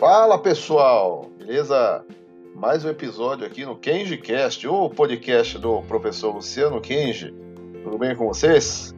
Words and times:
Fala 0.00 0.38
pessoal, 0.38 1.26
beleza? 1.36 2.02
Mais 2.54 2.86
um 2.86 2.88
episódio 2.88 3.46
aqui 3.46 3.66
no 3.66 3.76
KenjiCast, 3.76 4.66
o 4.66 4.88
podcast 4.88 5.58
do 5.58 5.82
professor 5.82 6.34
Luciano 6.34 6.80
Kenji. 6.80 7.34
Tudo 7.84 7.98
bem 7.98 8.16
com 8.16 8.26
vocês? 8.26 8.94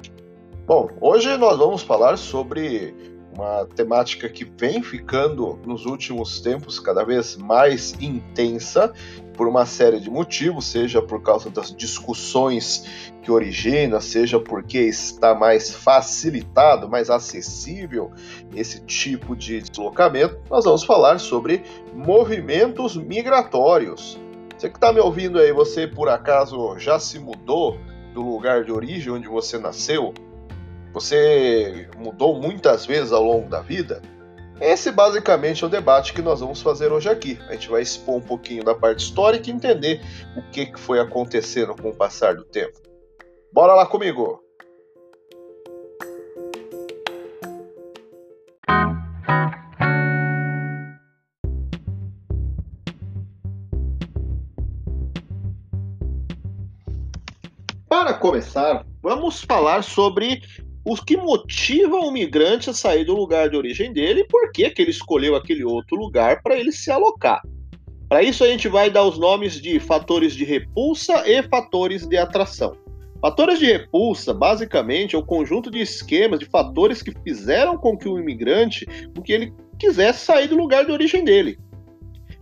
Bom, 0.64 0.88
hoje 1.00 1.36
nós 1.36 1.58
vamos 1.58 1.82
falar 1.82 2.16
sobre 2.16 2.94
uma 3.34 3.66
temática 3.74 4.28
que 4.28 4.44
vem 4.44 4.82
ficando 4.82 5.58
nos 5.64 5.86
últimos 5.86 6.40
tempos 6.40 6.78
cada 6.78 7.02
vez 7.04 7.36
mais 7.36 7.94
intensa 8.00 8.92
por 9.34 9.48
uma 9.48 9.64
série 9.64 9.98
de 9.98 10.10
motivos, 10.10 10.66
seja 10.66 11.00
por 11.00 11.22
causa 11.22 11.48
das 11.48 11.74
discussões 11.74 13.10
que 13.22 13.30
origina, 13.30 14.00
seja 14.00 14.38
porque 14.38 14.78
está 14.78 15.34
mais 15.34 15.74
facilitado, 15.74 16.88
mais 16.88 17.08
acessível 17.08 18.12
esse 18.54 18.80
tipo 18.84 19.34
de 19.34 19.62
deslocamento. 19.62 20.38
Nós 20.50 20.64
vamos 20.64 20.84
falar 20.84 21.18
sobre 21.18 21.62
movimentos 21.94 22.96
migratórios. 22.96 24.20
Você 24.56 24.68
que 24.68 24.76
está 24.76 24.92
me 24.92 25.00
ouvindo 25.00 25.38
aí, 25.38 25.52
você 25.52 25.86
por 25.86 26.08
acaso 26.08 26.78
já 26.78 26.98
se 26.98 27.18
mudou 27.18 27.78
do 28.12 28.20
lugar 28.20 28.64
de 28.64 28.70
origem 28.70 29.12
onde 29.12 29.26
você 29.26 29.58
nasceu? 29.58 30.12
Você 30.92 31.88
mudou 31.96 32.38
muitas 32.38 32.84
vezes 32.84 33.12
ao 33.12 33.24
longo 33.24 33.48
da 33.48 33.60
vida? 33.60 34.02
Esse 34.60 34.92
basicamente 34.92 35.64
é 35.64 35.66
o 35.66 35.70
debate 35.70 36.12
que 36.12 36.20
nós 36.20 36.40
vamos 36.40 36.60
fazer 36.60 36.92
hoje 36.92 37.08
aqui. 37.08 37.38
A 37.48 37.54
gente 37.54 37.70
vai 37.70 37.80
expor 37.80 38.16
um 38.16 38.20
pouquinho 38.20 38.62
da 38.62 38.74
parte 38.74 39.00
histórica 39.00 39.48
e 39.48 39.52
entender 39.52 40.02
o 40.36 40.42
que 40.50 40.70
foi 40.76 41.00
acontecendo 41.00 41.74
com 41.74 41.88
o 41.88 41.94
passar 41.94 42.36
do 42.36 42.44
tempo. 42.44 42.78
Bora 43.52 43.74
lá 43.74 43.86
comigo! 43.86 44.40
Para 57.88 58.14
começar, 58.14 58.84
vamos 59.02 59.42
falar 59.42 59.82
sobre 59.82 60.42
o 60.84 60.96
que 60.96 61.16
motiva 61.16 61.96
o 61.96 62.10
migrante 62.10 62.68
a 62.68 62.72
sair 62.74 63.04
do 63.04 63.14
lugar 63.14 63.48
de 63.48 63.56
origem 63.56 63.92
dele 63.92 64.20
e 64.20 64.26
por 64.26 64.50
que, 64.50 64.68
que 64.70 64.82
ele 64.82 64.90
escolheu 64.90 65.36
aquele 65.36 65.64
outro 65.64 65.96
lugar 65.96 66.42
para 66.42 66.58
ele 66.58 66.72
se 66.72 66.90
alocar. 66.90 67.40
Para 68.08 68.22
isso, 68.22 68.44
a 68.44 68.48
gente 68.48 68.68
vai 68.68 68.90
dar 68.90 69.04
os 69.04 69.18
nomes 69.18 69.60
de 69.60 69.78
fatores 69.78 70.34
de 70.34 70.44
repulsa 70.44 71.26
e 71.26 71.42
fatores 71.44 72.06
de 72.06 72.16
atração. 72.16 72.76
Fatores 73.20 73.60
de 73.60 73.66
repulsa, 73.66 74.34
basicamente, 74.34 75.14
é 75.14 75.18
o 75.18 75.24
conjunto 75.24 75.70
de 75.70 75.78
esquemas, 75.78 76.40
de 76.40 76.46
fatores 76.46 77.00
que 77.00 77.12
fizeram 77.22 77.78
com 77.78 77.96
que 77.96 78.08
o 78.08 78.18
imigrante, 78.18 78.84
com 79.14 79.22
que 79.22 79.32
ele 79.32 79.54
quisesse 79.78 80.24
sair 80.24 80.48
do 80.48 80.56
lugar 80.56 80.84
de 80.84 80.92
origem 80.92 81.24
dele. 81.24 81.58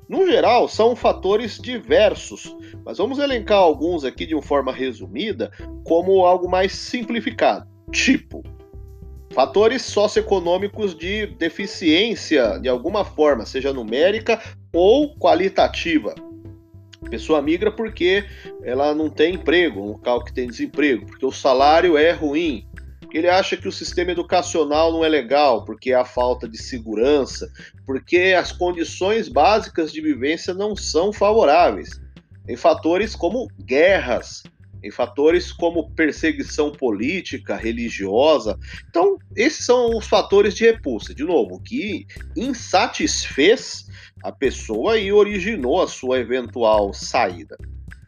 No 0.09 0.27
geral, 0.27 0.67
são 0.67 0.97
fatores 0.97 1.59
diversos, 1.61 2.57
mas 2.85 2.99
vamos 2.99 3.19
elencar 3.19 3.59
alguns 3.59 4.03
aqui 4.05 4.27
de 4.27 4.35
uma 4.35 4.43
forma 4.43 4.73
resumida, 4.73 5.53
como 5.85 6.25
algo 6.25 6.51
mais 6.51 6.73
simplificado 6.73 7.70
tipo. 7.91 8.43
Fatores 9.33 9.83
socioeconômicos 9.83 10.95
de 10.97 11.27
deficiência 11.27 12.59
de 12.59 12.69
alguma 12.69 13.05
forma, 13.05 13.47
seja 13.47 13.73
numérica 13.73 14.41
ou 14.73 15.17
qualitativa. 15.17 16.15
Pessoa 17.09 17.41
migra 17.41 17.71
porque 17.71 18.25
ela 18.63 18.95
não 18.95 19.09
tem 19.09 19.35
emprego, 19.35 19.81
um 19.81 19.89
local 19.93 20.25
que 20.25 20.33
tem 20.33 20.49
desemprego, 20.49 21.07
porque 21.07 21.25
o 21.25 21.33
salário 21.33 21.97
é 21.97 22.13
ruim, 22.13 22.67
ele 23.13 23.29
acha 23.29 23.57
que 23.57 23.67
o 23.67 23.73
sistema 23.73 24.13
educacional 24.13 24.93
não 24.93 25.05
é 25.05 25.09
legal, 25.09 25.65
porque 25.65 25.93
há 25.93 26.05
falta 26.05 26.49
de 26.49 26.59
segurança, 26.59 27.51
porque 27.85 28.35
as 28.39 28.53
condições 28.53 29.29
básicas 29.29 29.93
de 29.93 30.01
vivência 30.01 30.55
não 30.55 30.77
são 30.77 31.13
favoráveis. 31.13 32.01
Tem 32.47 32.57
fatores 32.57 33.17
como 33.17 33.49
guerras, 33.61 34.45
em 34.83 34.91
fatores 34.91 35.53
como 35.53 35.91
perseguição 35.91 36.73
política, 36.73 37.57
religiosa. 37.57 38.59
Então, 38.89 39.19
esses 39.37 39.65
são 39.65 39.97
os 39.97 40.07
fatores 40.07 40.55
de 40.55 40.65
repulsa, 40.65 41.15
de 41.15 41.25
novo, 41.25 41.61
que 41.61 42.07
insatisfez 42.37 43.87
a 44.23 44.33
pessoa 44.33 44.99
e 44.99 45.13
originou 45.13 45.83
a 45.83 45.89
sua 45.89 46.19
eventual 46.19 46.93
saída. 46.93 47.57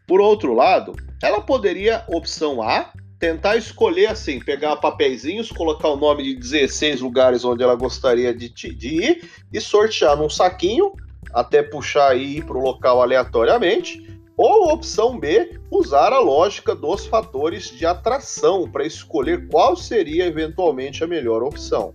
Por 0.06 0.20
outro 0.20 0.52
lado, 0.52 0.94
ela 1.22 1.40
poderia, 1.40 2.04
opção 2.08 2.62
A, 2.62 2.92
tentar 3.18 3.56
escolher 3.56 4.06
assim, 4.06 4.40
pegar 4.40 4.76
papeizinhos, 4.76 5.50
colocar 5.50 5.88
o 5.88 5.96
nome 5.96 6.24
de 6.24 6.34
16 6.34 7.00
lugares 7.00 7.44
onde 7.44 7.62
ela 7.62 7.76
gostaria 7.76 8.34
de, 8.34 8.48
de 8.48 8.88
ir 8.88 9.30
e 9.52 9.60
sortear 9.60 10.16
num 10.16 10.28
saquinho, 10.28 10.92
até 11.32 11.62
puxar 11.62 12.16
e 12.16 12.38
ir 12.38 12.44
para 12.44 12.58
o 12.58 12.60
local 12.60 13.00
aleatoriamente 13.00 14.21
ou 14.42 14.72
opção 14.72 15.20
B, 15.20 15.60
usar 15.70 16.12
a 16.12 16.18
lógica 16.18 16.74
dos 16.74 17.06
fatores 17.06 17.70
de 17.70 17.86
atração 17.86 18.68
para 18.68 18.84
escolher 18.84 19.46
qual 19.46 19.76
seria 19.76 20.26
eventualmente 20.26 21.04
a 21.04 21.06
melhor 21.06 21.44
opção. 21.44 21.94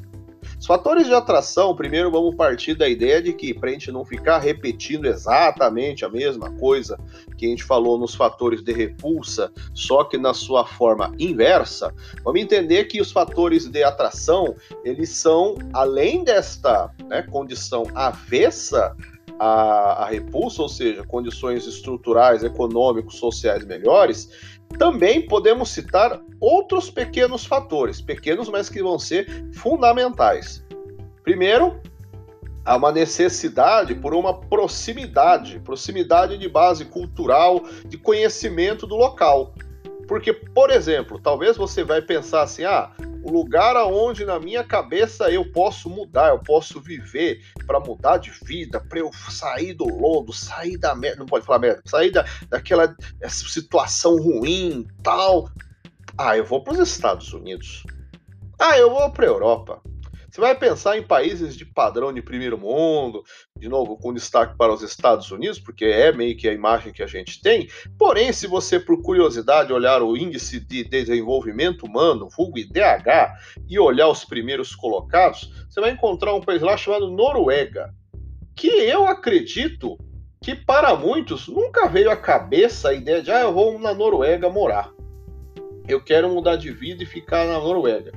Os 0.57 0.65
fatores 0.65 1.07
de 1.07 1.13
atração, 1.13 1.75
primeiro 1.75 2.09
vamos 2.09 2.35
partir 2.35 2.73
da 2.73 2.87
ideia 2.87 3.21
de 3.21 3.33
que, 3.33 3.53
para 3.53 3.69
a 3.69 3.73
gente 3.73 3.91
não 3.91 4.05
ficar 4.05 4.37
repetindo 4.37 5.05
exatamente 5.05 6.05
a 6.05 6.09
mesma 6.09 6.49
coisa 6.51 6.97
que 7.37 7.45
a 7.45 7.49
gente 7.49 7.65
falou 7.65 7.97
nos 7.97 8.15
fatores 8.15 8.63
de 8.63 8.71
repulsa, 8.71 9.51
só 9.73 10.05
que 10.05 10.17
na 10.17 10.33
sua 10.33 10.65
forma 10.65 11.13
inversa, 11.19 11.93
vamos 12.23 12.41
entender 12.41 12.85
que 12.85 13.01
os 13.01 13.11
fatores 13.11 13.67
de 13.67 13.83
atração, 13.83 14.55
eles 14.85 15.09
são, 15.09 15.55
além 15.73 16.23
desta 16.23 16.89
né, 17.09 17.21
condição 17.23 17.83
avessa 17.93 18.95
a, 19.39 20.03
a 20.03 20.05
repulsa, 20.07 20.61
ou 20.61 20.69
seja, 20.69 21.03
condições 21.03 21.65
estruturais, 21.65 22.43
econômicos, 22.43 23.17
sociais 23.17 23.65
melhores, 23.65 24.29
também 24.77 25.25
podemos 25.25 25.69
citar 25.69 26.21
outros 26.39 26.89
pequenos 26.89 27.45
fatores, 27.45 28.01
pequenos, 28.01 28.49
mas 28.49 28.69
que 28.69 28.81
vão 28.81 28.99
ser 28.99 29.27
fundamentais. 29.53 30.63
Primeiro, 31.23 31.79
há 32.65 32.75
uma 32.75 32.91
necessidade 32.91 33.95
por 33.95 34.13
uma 34.13 34.33
proximidade, 34.33 35.59
proximidade 35.59 36.37
de 36.37 36.49
base 36.49 36.85
cultural, 36.85 37.63
de 37.85 37.97
conhecimento 37.97 38.85
do 38.85 38.95
local. 38.95 39.53
Porque, 40.07 40.31
por 40.31 40.69
exemplo, 40.69 41.19
talvez 41.19 41.57
você 41.57 41.83
vai 41.83 42.01
pensar 42.01 42.43
assim: 42.43 42.63
ah, 42.63 42.91
o 43.23 43.31
lugar 43.31 43.75
aonde 43.75 44.23
na 44.23 44.39
minha 44.39 44.63
cabeça 44.63 45.29
eu 45.29 45.51
posso 45.51 45.89
mudar, 45.89 46.29
eu 46.29 46.39
posso 46.39 46.79
viver 46.79 47.41
para 47.65 47.79
mudar 47.79 48.17
de 48.17 48.31
vida, 48.31 48.79
para 48.79 48.99
eu 48.99 49.11
sair 49.29 49.73
do 49.73 49.85
lodo, 49.85 50.31
sair 50.31 50.77
da 50.77 50.95
merda, 50.95 51.19
não 51.19 51.25
pode 51.25 51.45
falar 51.45 51.59
merda, 51.59 51.81
sair 51.85 52.11
da, 52.11 52.25
daquela 52.49 52.95
situação 53.27 54.15
ruim, 54.15 54.87
tal. 55.03 55.49
Ah, 56.17 56.37
eu 56.37 56.45
vou 56.45 56.63
para 56.63 56.73
os 56.73 56.79
Estados 56.79 57.33
Unidos. 57.33 57.83
Ah, 58.57 58.77
eu 58.77 58.89
vou 58.89 59.11
para 59.11 59.25
Europa. 59.25 59.81
Você 60.37 60.41
vai 60.41 60.53
pensar 60.53 60.95
em 60.95 61.01
países 61.01 61.57
de 61.57 61.65
padrão 61.65 62.13
de 62.13 62.21
primeiro 62.21 62.59
mundo, 62.59 63.23
de 63.57 63.67
novo, 63.67 63.97
com 63.97 64.13
destaque 64.13 64.55
para 64.55 64.71
os 64.71 64.83
Estados 64.83 65.31
Unidos, 65.31 65.57
porque 65.57 65.85
é 65.85 66.11
meio 66.11 66.37
que 66.37 66.47
a 66.47 66.53
imagem 66.53 66.93
que 66.93 67.01
a 67.01 67.07
gente 67.07 67.41
tem. 67.41 67.67
Porém, 67.97 68.31
se 68.31 68.45
você, 68.45 68.79
por 68.79 69.01
curiosidade, 69.01 69.73
olhar 69.73 70.03
o 70.03 70.15
Índice 70.15 70.59
de 70.59 70.83
Desenvolvimento 70.83 71.87
Humano, 71.87 72.29
vulgo 72.29 72.59
IDH, 72.59 73.33
e 73.67 73.79
olhar 73.79 74.09
os 74.09 74.25
primeiros 74.25 74.75
colocados, 74.75 75.51
você 75.67 75.81
vai 75.81 75.89
encontrar 75.89 76.35
um 76.35 76.41
país 76.41 76.61
lá 76.61 76.77
chamado 76.77 77.09
Noruega, 77.09 77.91
que 78.55 78.67
eu 78.67 79.07
acredito 79.07 79.97
que 80.39 80.53
para 80.53 80.95
muitos 80.95 81.47
nunca 81.47 81.87
veio 81.87 82.11
à 82.11 82.15
cabeça 82.15 82.89
a 82.89 82.93
ideia 82.93 83.23
de, 83.23 83.31
ah, 83.31 83.41
eu 83.41 83.53
vou 83.53 83.79
na 83.79 83.91
Noruega 83.91 84.47
morar. 84.51 84.91
Eu 85.87 85.99
quero 85.99 86.29
mudar 86.29 86.57
de 86.57 86.69
vida 86.69 87.01
e 87.01 87.07
ficar 87.07 87.47
na 87.47 87.57
Noruega. 87.57 88.11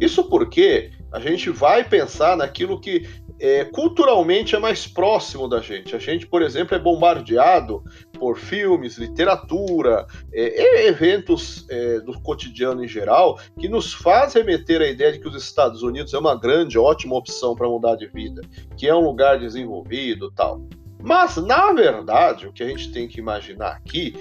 Isso 0.00 0.24
porque 0.24 0.90
a 1.12 1.20
gente 1.20 1.50
vai 1.50 1.84
pensar 1.84 2.36
naquilo 2.36 2.80
que 2.80 3.06
é, 3.38 3.64
culturalmente 3.64 4.54
é 4.54 4.58
mais 4.58 4.86
próximo 4.86 5.48
da 5.48 5.60
gente. 5.60 5.96
A 5.96 5.98
gente, 5.98 6.26
por 6.26 6.42
exemplo, 6.42 6.76
é 6.76 6.78
bombardeado 6.78 7.82
por 8.18 8.38
filmes, 8.38 8.96
literatura, 8.96 10.06
é, 10.32 10.86
eventos 10.86 11.66
é, 11.68 11.98
do 12.00 12.20
cotidiano 12.22 12.84
em 12.84 12.88
geral, 12.88 13.38
que 13.58 13.68
nos 13.68 13.92
faz 13.92 14.34
remeter 14.34 14.80
à 14.80 14.86
ideia 14.86 15.12
de 15.12 15.18
que 15.18 15.28
os 15.28 15.34
Estados 15.34 15.82
Unidos 15.82 16.14
é 16.14 16.18
uma 16.18 16.38
grande, 16.38 16.78
ótima 16.78 17.16
opção 17.16 17.54
para 17.54 17.68
mudar 17.68 17.96
de 17.96 18.06
vida, 18.06 18.42
que 18.76 18.86
é 18.86 18.94
um 18.94 19.04
lugar 19.04 19.38
desenvolvido 19.38 20.30
tal. 20.30 20.62
Mas, 21.02 21.36
na 21.36 21.72
verdade, 21.72 22.46
o 22.46 22.52
que 22.52 22.62
a 22.62 22.68
gente 22.68 22.92
tem 22.92 23.08
que 23.08 23.18
imaginar 23.18 23.72
aqui 23.72 24.14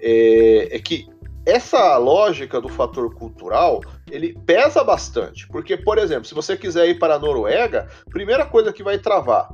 é, 0.00 0.76
é 0.76 0.78
que 0.78 1.08
essa 1.48 1.96
lógica 1.96 2.60
do 2.60 2.68
fator 2.68 3.14
cultural 3.14 3.80
ele 4.10 4.38
pesa 4.46 4.84
bastante, 4.84 5.48
porque, 5.48 5.78
por 5.78 5.96
exemplo, 5.96 6.26
se 6.26 6.34
você 6.34 6.56
quiser 6.56 6.88
ir 6.88 6.98
para 6.98 7.14
a 7.14 7.18
Noruega, 7.18 7.88
primeira 8.10 8.44
coisa 8.44 8.72
que 8.72 8.82
vai 8.82 8.98
travar 8.98 9.48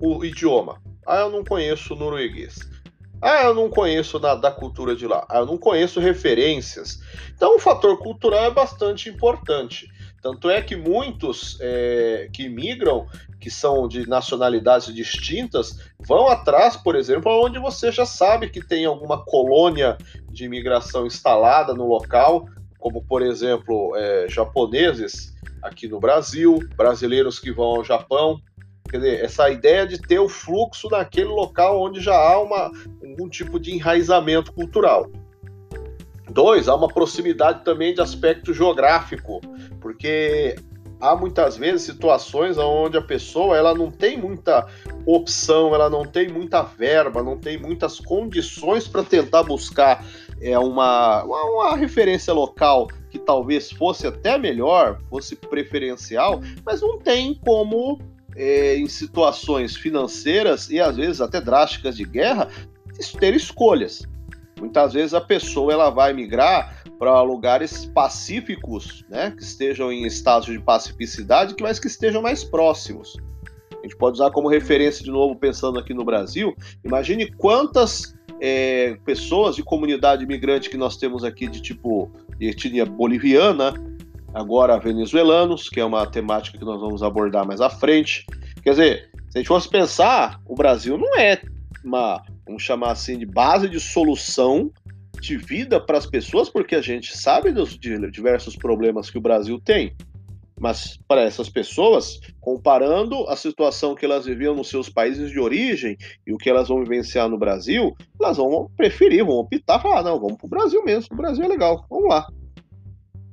o 0.00 0.24
idioma. 0.24 0.80
Ah, 1.06 1.20
eu 1.20 1.30
não 1.30 1.44
conheço 1.44 1.94
norueguês. 1.94 2.58
Ah, 3.20 3.44
eu 3.44 3.54
não 3.54 3.68
conheço 3.68 4.18
nada 4.18 4.40
da 4.40 4.50
cultura 4.50 4.96
de 4.96 5.06
lá. 5.06 5.26
Ah, 5.28 5.38
eu 5.38 5.46
não 5.46 5.58
conheço 5.58 6.00
referências. 6.00 7.00
Então, 7.34 7.56
o 7.56 7.60
fator 7.60 7.98
cultural 7.98 8.46
é 8.46 8.50
bastante 8.50 9.08
importante. 9.08 9.88
Tanto 10.22 10.48
é 10.48 10.62
que 10.62 10.76
muitos 10.76 11.58
é, 11.60 12.28
que 12.32 12.48
migram, 12.48 13.06
que 13.40 13.50
são 13.50 13.88
de 13.88 14.08
nacionalidades 14.08 14.94
distintas, 14.94 15.80
vão 16.06 16.28
atrás, 16.28 16.76
por 16.76 16.94
exemplo, 16.94 17.44
onde 17.44 17.58
você 17.58 17.90
já 17.90 18.06
sabe 18.06 18.48
que 18.48 18.64
tem 18.64 18.84
alguma 18.84 19.24
colônia 19.24 19.98
de 20.30 20.44
imigração 20.44 21.06
instalada 21.06 21.74
no 21.74 21.88
local, 21.88 22.46
como 22.78 23.02
por 23.02 23.20
exemplo 23.20 23.96
é, 23.96 24.26
japoneses 24.28 25.34
aqui 25.60 25.88
no 25.88 25.98
Brasil, 25.98 26.60
brasileiros 26.76 27.40
que 27.40 27.50
vão 27.50 27.66
ao 27.66 27.84
Japão. 27.84 28.40
Quer 28.88 28.98
dizer, 28.98 29.24
essa 29.24 29.50
ideia 29.50 29.86
de 29.86 30.00
ter 30.00 30.20
o 30.20 30.28
fluxo 30.28 30.88
naquele 30.88 31.30
local 31.30 31.82
onde 31.82 32.00
já 32.00 32.14
há 32.14 32.40
uma, 32.40 32.70
algum 33.02 33.28
tipo 33.28 33.58
de 33.58 33.74
enraizamento 33.74 34.52
cultural. 34.52 35.10
Dois, 36.32 36.66
há 36.66 36.74
uma 36.74 36.88
proximidade 36.88 37.62
também 37.62 37.92
de 37.94 38.00
aspecto 38.00 38.54
geográfico, 38.54 39.40
porque 39.80 40.56
há 40.98 41.14
muitas 41.14 41.56
vezes 41.56 41.82
situações 41.82 42.56
onde 42.56 42.96
a 42.96 43.02
pessoa 43.02 43.56
ela 43.56 43.74
não 43.74 43.90
tem 43.90 44.16
muita 44.16 44.66
opção, 45.04 45.74
ela 45.74 45.90
não 45.90 46.06
tem 46.06 46.28
muita 46.28 46.62
verba, 46.62 47.22
não 47.22 47.36
tem 47.36 47.58
muitas 47.58 48.00
condições 48.00 48.88
para 48.88 49.02
tentar 49.02 49.42
buscar 49.42 50.06
é, 50.40 50.58
uma, 50.58 51.22
uma, 51.24 51.44
uma, 51.44 51.76
referência 51.76 52.32
local 52.32 52.88
que 53.10 53.18
talvez 53.18 53.70
fosse 53.70 54.06
até 54.06 54.38
melhor, 54.38 55.00
fosse 55.10 55.36
preferencial, 55.36 56.40
mas 56.64 56.80
não 56.80 56.98
tem 56.98 57.34
como, 57.34 58.00
é, 58.34 58.76
em 58.76 58.88
situações 58.88 59.76
financeiras 59.76 60.70
e 60.70 60.80
às 60.80 60.96
vezes 60.96 61.20
até 61.20 61.40
drásticas 61.40 61.96
de 61.96 62.04
guerra, 62.04 62.48
ter 63.18 63.34
escolhas. 63.34 64.06
Muitas 64.62 64.92
vezes 64.92 65.12
a 65.12 65.20
pessoa 65.20 65.72
ela 65.72 65.90
vai 65.90 66.12
migrar 66.12 66.84
para 66.96 67.20
lugares 67.20 67.84
pacíficos, 67.86 69.04
né, 69.10 69.32
que 69.36 69.42
estejam 69.42 69.92
em 69.92 70.06
estados 70.06 70.46
de 70.46 70.60
pacificidade, 70.60 71.56
mas 71.60 71.80
que 71.80 71.88
estejam 71.88 72.22
mais 72.22 72.44
próximos. 72.44 73.16
A 73.72 73.82
gente 73.82 73.96
pode 73.96 74.20
usar 74.20 74.30
como 74.30 74.48
referência 74.48 75.02
de 75.02 75.10
novo, 75.10 75.34
pensando 75.34 75.80
aqui 75.80 75.92
no 75.92 76.04
Brasil. 76.04 76.54
Imagine 76.84 77.32
quantas 77.32 78.14
é, 78.40 78.96
pessoas 79.04 79.56
de 79.56 79.64
comunidade 79.64 80.22
imigrante 80.22 80.70
que 80.70 80.76
nós 80.76 80.96
temos 80.96 81.24
aqui 81.24 81.48
de 81.48 81.60
tipo 81.60 82.08
de 82.38 82.50
etnia 82.50 82.86
boliviana, 82.86 83.74
agora 84.32 84.78
venezuelanos, 84.78 85.68
que 85.68 85.80
é 85.80 85.84
uma 85.84 86.06
temática 86.06 86.56
que 86.56 86.64
nós 86.64 86.80
vamos 86.80 87.02
abordar 87.02 87.44
mais 87.44 87.60
à 87.60 87.68
frente. 87.68 88.24
Quer 88.62 88.70
dizer, 88.70 89.10
se 89.28 89.38
a 89.38 89.40
gente 89.40 89.48
fosse 89.48 89.68
pensar, 89.68 90.40
o 90.46 90.54
Brasil 90.54 90.96
não 90.96 91.18
é 91.18 91.42
uma, 91.84 92.22
vamos 92.46 92.62
chamar 92.62 92.92
assim, 92.92 93.18
de 93.18 93.26
base 93.26 93.68
de 93.68 93.80
solução 93.80 94.70
de 95.20 95.36
vida 95.36 95.80
para 95.80 95.98
as 95.98 96.06
pessoas, 96.06 96.48
porque 96.48 96.74
a 96.74 96.80
gente 96.80 97.16
sabe 97.16 97.52
dos 97.52 97.78
diversos 97.78 98.56
problemas 98.56 99.08
que 99.08 99.18
o 99.18 99.20
Brasil 99.20 99.60
tem. 99.60 99.94
Mas 100.58 100.98
para 101.08 101.22
essas 101.22 101.48
pessoas, 101.48 102.20
comparando 102.40 103.28
a 103.28 103.36
situação 103.36 103.94
que 103.94 104.04
elas 104.04 104.26
viviam 104.26 104.54
nos 104.54 104.68
seus 104.68 104.88
países 104.88 105.30
de 105.30 105.40
origem 105.40 105.96
e 106.26 106.32
o 106.32 106.38
que 106.38 106.48
elas 106.48 106.68
vão 106.68 106.82
vivenciar 106.82 107.28
no 107.28 107.38
Brasil, 107.38 107.96
elas 108.20 108.36
vão 108.36 108.70
preferir, 108.76 109.24
vão 109.24 109.36
optar, 109.36 109.80
falar, 109.80 110.02
não, 110.04 110.20
vamos 110.20 110.36
para 110.36 110.46
o 110.46 110.50
Brasil 110.50 110.84
mesmo, 110.84 111.08
o 111.12 111.16
Brasil 111.16 111.44
é 111.44 111.48
legal, 111.48 111.84
vamos 111.90 112.08
lá. 112.08 112.26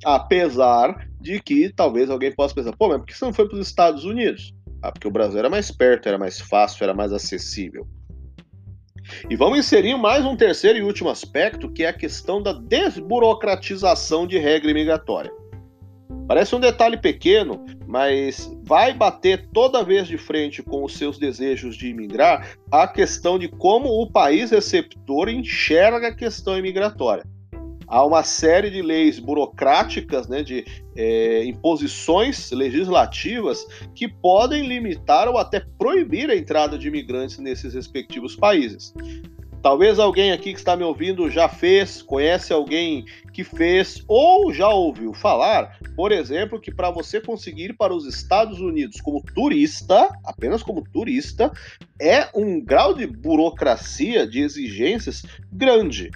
Apesar 0.04 1.08
de 1.20 1.40
que 1.40 1.72
talvez 1.72 2.10
alguém 2.10 2.34
possa 2.34 2.56
pensar, 2.56 2.76
pô, 2.76 2.88
mas 2.88 2.98
por 3.00 3.06
que 3.06 3.18
você 3.18 3.26
não 3.26 3.34
foi 3.34 3.48
para 3.48 3.60
os 3.60 3.68
Estados 3.68 4.06
Unidos? 4.06 4.54
Ah, 4.82 4.92
porque 4.92 5.08
o 5.08 5.12
Brasil 5.12 5.40
era 5.40 5.50
mais 5.50 5.70
perto, 5.70 6.08
era 6.08 6.18
mais 6.18 6.40
fácil, 6.40 6.84
era 6.84 6.94
mais 6.94 7.12
acessível. 7.12 7.88
E 9.30 9.36
vamos 9.36 9.60
inserir 9.60 9.96
mais 9.98 10.26
um 10.26 10.36
terceiro 10.36 10.80
e 10.80 10.84
último 10.84 11.10
aspecto, 11.10 11.72
que 11.72 11.84
é 11.84 11.90
a 11.90 11.94
questão 11.94 12.42
da 12.42 12.54
desburocratização 12.54 14.28
de 14.28 14.38
regra 14.38 14.72
imigratória. 14.72 15.32
Parece 16.28 16.56
um 16.56 16.60
detalhe 16.60 16.98
pequeno, 16.98 17.66
mas 17.88 18.56
vai 18.64 18.94
bater 18.94 19.48
toda 19.52 19.84
vez 19.84 20.08
de 20.08 20.18
frente 20.18 20.62
com 20.62 20.84
os 20.84 20.94
seus 20.94 21.18
desejos 21.18 21.76
de 21.76 21.88
imigrar 21.90 22.56
a 22.72 22.88
questão 22.88 23.40
de 23.40 23.48
como 23.48 23.90
o 23.90 24.12
país 24.12 24.52
receptor 24.52 25.28
enxerga 25.28 26.10
a 26.10 26.16
questão 26.16 26.58
imigratória 26.58 27.24
há 27.90 28.06
uma 28.06 28.24
série 28.24 28.70
de 28.70 28.82
leis 28.82 29.20
burocráticas, 29.20 30.28
né, 30.28 30.44
de 30.44 30.64
é, 30.96 31.44
imposições 31.44 32.52
legislativas 32.52 33.66
que 33.96 34.08
podem 34.08 34.68
limitar 34.68 35.28
ou 35.28 35.38
até 35.38 35.66
proibir 35.78 36.30
a 36.30 36.36
entrada 36.36 36.78
de 36.78 36.88
imigrantes 36.88 37.40
nesses 37.40 37.74
respectivos 37.74 38.36
países. 38.36 38.94
Talvez 39.62 40.00
alguém 40.00 40.32
aqui 40.32 40.54
que 40.54 40.60
está 40.60 40.74
me 40.76 40.84
ouvindo 40.84 41.30
já 41.30 41.50
fez, 41.50 42.02
conhece 42.02 42.54
alguém 42.54 43.04
que 43.34 43.44
fez 43.44 44.02
ou 44.08 44.54
já 44.54 44.70
ouviu 44.70 45.14
falar, 45.14 45.78
por 45.98 46.14
exemplo, 46.14 46.62
que 46.62 46.74
para 46.74 46.90
você 46.90 47.20
conseguir 47.20 47.72
ir 47.72 47.74
para 47.78 47.94
os 47.94 48.06
Estados 48.06 48.62
Unidos 48.62 49.02
como 49.02 49.22
turista, 49.22 50.10
apenas 50.24 50.64
como 50.64 50.82
turista, 50.82 51.52
é 52.00 52.30
um 52.34 52.64
grau 52.64 52.94
de 52.94 53.06
burocracia, 53.06 54.26
de 54.26 54.40
exigências 54.40 55.24
grande. 55.52 56.10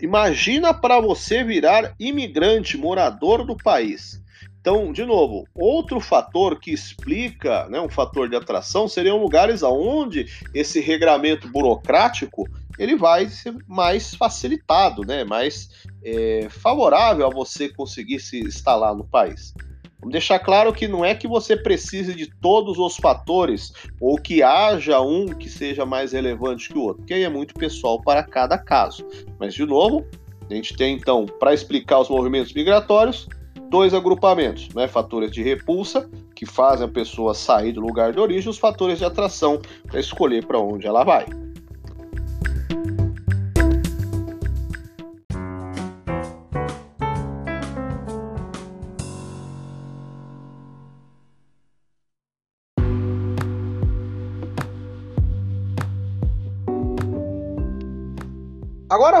Imagina 0.00 0.72
para 0.72 1.00
você 1.00 1.42
virar 1.42 1.94
imigrante, 1.98 2.76
morador 2.76 3.44
do 3.44 3.56
país. 3.56 4.22
Então, 4.60 4.92
de 4.92 5.04
novo, 5.04 5.48
outro 5.54 5.98
fator 5.98 6.60
que 6.60 6.70
explica, 6.70 7.68
né, 7.68 7.80
um 7.80 7.88
fator 7.88 8.28
de 8.28 8.36
atração, 8.36 8.86
seriam 8.86 9.16
lugares 9.16 9.62
aonde 9.62 10.26
esse 10.52 10.80
regramento 10.80 11.48
burocrático 11.48 12.48
ele 12.78 12.94
vai 12.94 13.28
ser 13.28 13.56
mais 13.66 14.14
facilitado, 14.14 15.04
né, 15.04 15.24
mais 15.24 15.68
é, 16.04 16.48
favorável 16.50 17.26
a 17.26 17.30
você 17.30 17.68
conseguir 17.68 18.20
se 18.20 18.38
instalar 18.40 18.94
no 18.94 19.04
país. 19.04 19.54
Vamos 20.00 20.12
deixar 20.12 20.38
claro 20.38 20.72
que 20.72 20.86
não 20.86 21.04
é 21.04 21.14
que 21.14 21.26
você 21.26 21.56
precise 21.56 22.14
de 22.14 22.26
todos 22.40 22.78
os 22.78 22.96
fatores 22.96 23.72
ou 24.00 24.16
que 24.16 24.42
haja 24.42 25.00
um 25.00 25.26
que 25.26 25.48
seja 25.48 25.84
mais 25.84 26.12
relevante 26.12 26.68
que 26.68 26.78
o 26.78 26.82
outro, 26.82 26.98
porque 26.98 27.14
aí 27.14 27.24
é 27.24 27.28
muito 27.28 27.54
pessoal 27.54 28.00
para 28.00 28.22
cada 28.22 28.56
caso. 28.56 29.04
Mas, 29.40 29.54
de 29.54 29.66
novo, 29.66 30.06
a 30.48 30.54
gente 30.54 30.76
tem 30.76 30.94
então, 30.94 31.26
para 31.26 31.52
explicar 31.52 31.98
os 31.98 32.08
movimentos 32.08 32.52
migratórios, 32.52 33.28
dois 33.68 33.92
agrupamentos, 33.92 34.68
né? 34.74 34.86
fatores 34.86 35.32
de 35.32 35.42
repulsa, 35.42 36.08
que 36.34 36.46
fazem 36.46 36.86
a 36.86 36.90
pessoa 36.90 37.34
sair 37.34 37.72
do 37.72 37.80
lugar 37.80 38.12
de 38.12 38.20
origem, 38.20 38.48
os 38.48 38.58
fatores 38.58 38.98
de 38.98 39.04
atração, 39.04 39.60
para 39.86 39.98
escolher 39.98 40.46
para 40.46 40.60
onde 40.60 40.86
ela 40.86 41.02
vai. 41.02 41.26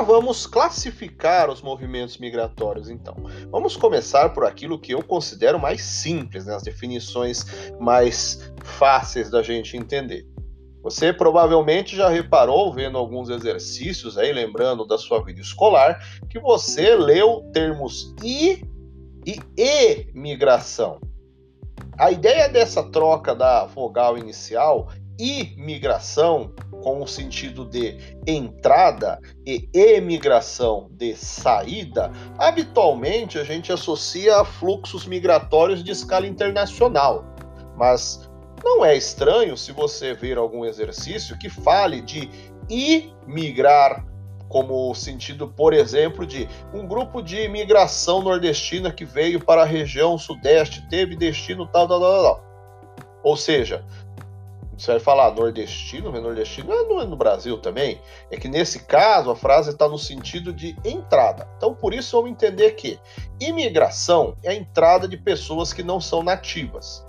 Vamos 0.08 0.46
classificar 0.46 1.50
os 1.50 1.60
movimentos 1.60 2.16
migratórios, 2.16 2.88
então. 2.88 3.14
Vamos 3.50 3.76
começar 3.76 4.30
por 4.30 4.46
aquilo 4.46 4.80
que 4.80 4.94
eu 4.94 5.02
considero 5.02 5.58
mais 5.58 5.82
simples, 5.82 6.46
né, 6.46 6.54
as 6.54 6.62
definições 6.62 7.44
mais 7.78 8.50
fáceis 8.64 9.30
da 9.30 9.42
gente 9.42 9.76
entender. 9.76 10.26
Você 10.82 11.12
provavelmente 11.12 11.94
já 11.94 12.08
reparou, 12.08 12.72
vendo 12.72 12.96
alguns 12.96 13.28
exercícios 13.28 14.16
aí, 14.16 14.32
lembrando 14.32 14.86
da 14.86 14.96
sua 14.96 15.22
vida 15.22 15.42
escolar, 15.42 16.00
que 16.30 16.40
você 16.40 16.94
leu 16.96 17.42
termos 17.52 18.14
I 18.24 18.64
e 19.26 19.38
emigração. 19.58 21.00
A 21.98 22.10
ideia 22.10 22.48
dessa 22.48 22.82
troca 22.82 23.34
da 23.34 23.66
vogal 23.66 24.16
inicial, 24.16 24.88
imigração, 25.18 26.54
com 26.88 27.02
o 27.02 27.06
sentido 27.06 27.66
de 27.66 27.98
entrada 28.26 29.20
e 29.46 29.68
emigração 29.74 30.88
de 30.92 31.14
saída, 31.14 32.10
habitualmente 32.38 33.38
a 33.38 33.44
gente 33.44 33.70
associa 33.70 34.40
a 34.40 34.44
fluxos 34.44 35.06
migratórios 35.06 35.84
de 35.84 35.90
escala 35.90 36.26
internacional. 36.26 37.26
Mas 37.76 38.26
não 38.64 38.82
é 38.82 38.96
estranho 38.96 39.54
se 39.54 39.70
você 39.70 40.14
ver 40.14 40.38
algum 40.38 40.64
exercício 40.64 41.38
que 41.38 41.50
fale 41.50 42.00
de 42.00 42.30
imigrar 42.70 44.06
como 44.48 44.94
sentido, 44.94 45.46
por 45.46 45.74
exemplo, 45.74 46.24
de 46.24 46.48
um 46.72 46.86
grupo 46.86 47.20
de 47.20 47.42
imigração 47.42 48.22
nordestina 48.22 48.90
que 48.90 49.04
veio 49.04 49.44
para 49.44 49.60
a 49.60 49.66
região 49.66 50.16
sudeste, 50.16 50.88
teve 50.88 51.14
destino 51.14 51.66
tal, 51.66 51.86
tal, 51.86 52.00
tal, 52.00 52.22
tal. 52.22 52.48
Ou 53.22 53.36
seja, 53.36 53.84
você 54.78 54.92
vai 54.92 55.00
falar 55.00 55.34
nordestino, 55.34 56.12
mas 56.12 56.22
nordestino 56.22 56.68
não 56.68 57.00
é 57.00 57.04
no 57.04 57.16
Brasil 57.16 57.58
também. 57.58 58.00
É 58.30 58.36
que 58.36 58.48
nesse 58.48 58.84
caso 58.84 59.30
a 59.30 59.36
frase 59.36 59.70
está 59.70 59.88
no 59.88 59.98
sentido 59.98 60.52
de 60.52 60.76
entrada. 60.84 61.48
Então 61.56 61.74
por 61.74 61.92
isso 61.92 62.16
vamos 62.16 62.30
entender 62.30 62.72
que 62.72 62.98
imigração 63.40 64.36
é 64.42 64.50
a 64.50 64.54
entrada 64.54 65.08
de 65.08 65.16
pessoas 65.16 65.72
que 65.72 65.82
não 65.82 66.00
são 66.00 66.22
nativas. 66.22 67.04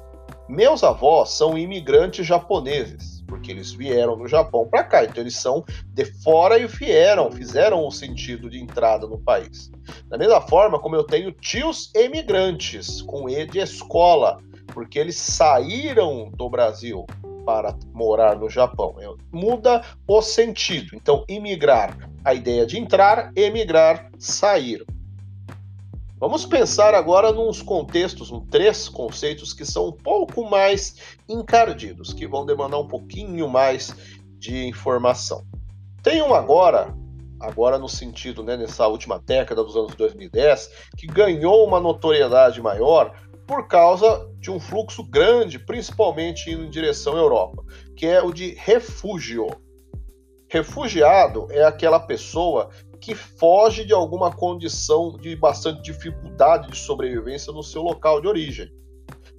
Meus 0.47 0.83
avós 0.83 1.29
são 1.29 1.57
imigrantes 1.57 2.25
japoneses. 2.25 3.19
porque 3.29 3.51
eles 3.51 3.71
vieram 3.71 4.17
do 4.17 4.27
Japão 4.27 4.67
para 4.67 4.83
cá, 4.83 5.03
então 5.05 5.21
eles 5.21 5.35
são 5.35 5.63
de 5.93 6.03
fora 6.03 6.57
e 6.57 6.65
vieram, 6.65 7.31
fizeram 7.31 7.85
o 7.85 7.91
sentido 7.91 8.49
de 8.49 8.59
entrada 8.59 9.05
no 9.05 9.19
país. 9.19 9.71
Da 10.07 10.17
mesma 10.17 10.41
forma 10.41 10.79
como 10.79 10.95
eu 10.95 11.03
tenho 11.03 11.31
tios 11.31 11.93
emigrantes, 11.93 13.03
com 13.03 13.29
E 13.29 13.45
de 13.45 13.59
escola, 13.59 14.41
porque 14.73 14.97
eles 14.97 15.15
saíram 15.15 16.31
do 16.31 16.49
Brasil 16.49 17.05
para 17.49 17.75
morar 17.91 18.37
no 18.37 18.47
Japão. 18.47 18.95
Muda 19.31 19.83
o 20.07 20.21
sentido. 20.21 20.95
Então, 20.95 21.25
imigrar, 21.27 21.97
a 22.23 22.31
ideia 22.31 22.63
de 22.63 22.77
entrar, 22.77 23.31
emigrar, 23.35 24.11
sair. 24.19 24.85
Vamos 26.19 26.45
pensar 26.45 26.93
agora 26.93 27.31
nos 27.31 27.63
contextos, 27.63 28.29
em 28.29 28.39
três 28.41 28.87
conceitos 28.87 29.51
que 29.51 29.65
são 29.65 29.87
um 29.87 29.91
pouco 29.91 30.47
mais 30.47 30.97
encardidos, 31.27 32.13
que 32.13 32.27
vão 32.27 32.45
demandar 32.45 32.77
um 32.77 32.87
pouquinho 32.87 33.49
mais 33.49 33.95
de 34.37 34.67
informação. 34.67 35.43
Tem 36.03 36.21
um 36.21 36.35
agora, 36.35 36.95
agora 37.39 37.79
no 37.79 37.89
sentido, 37.89 38.43
né, 38.43 38.57
nessa 38.57 38.87
última 38.87 39.17
década 39.17 39.63
dos 39.63 39.75
anos 39.75 39.95
2010, 39.95 40.69
que 40.95 41.07
ganhou 41.07 41.65
uma 41.65 41.79
notoriedade 41.79 42.61
maior 42.61 43.11
por 43.47 43.67
causa 43.67 44.28
de 44.39 44.49
um 44.49 44.59
fluxo 44.59 45.03
grande, 45.03 45.59
principalmente 45.59 46.49
indo 46.49 46.63
em 46.63 46.69
direção 46.69 47.13
à 47.15 47.19
Europa, 47.19 47.63
que 47.95 48.05
é 48.05 48.21
o 48.21 48.31
de 48.31 48.55
refúgio. 48.55 49.47
Refugiado 50.47 51.47
é 51.51 51.63
aquela 51.63 51.99
pessoa 51.99 52.69
que 52.99 53.15
foge 53.15 53.85
de 53.85 53.93
alguma 53.93 54.31
condição 54.31 55.15
de 55.17 55.35
bastante 55.35 55.81
dificuldade 55.81 56.71
de 56.71 56.77
sobrevivência 56.77 57.53
no 57.53 57.63
seu 57.63 57.81
local 57.81 58.21
de 58.21 58.27
origem. 58.27 58.71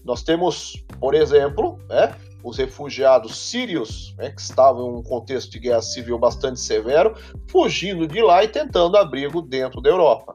Nós 0.05 0.23
temos, 0.23 0.85
por 0.99 1.15
exemplo, 1.15 1.79
né, 1.89 2.15
os 2.43 2.57
refugiados 2.57 3.37
sírios, 3.37 4.15
né, 4.17 4.31
que 4.31 4.41
estavam 4.41 4.89
em 4.89 4.99
um 4.99 5.03
contexto 5.03 5.51
de 5.51 5.59
guerra 5.59 5.83
civil 5.83 6.19
bastante 6.19 6.59
severo, 6.59 7.15
fugindo 7.49 8.07
de 8.07 8.23
lá 8.23 8.43
e 8.43 8.49
tentando 8.49 8.97
abrigo 8.97 9.43
dentro 9.43 9.81
da 9.81 9.91
Europa. 9.91 10.33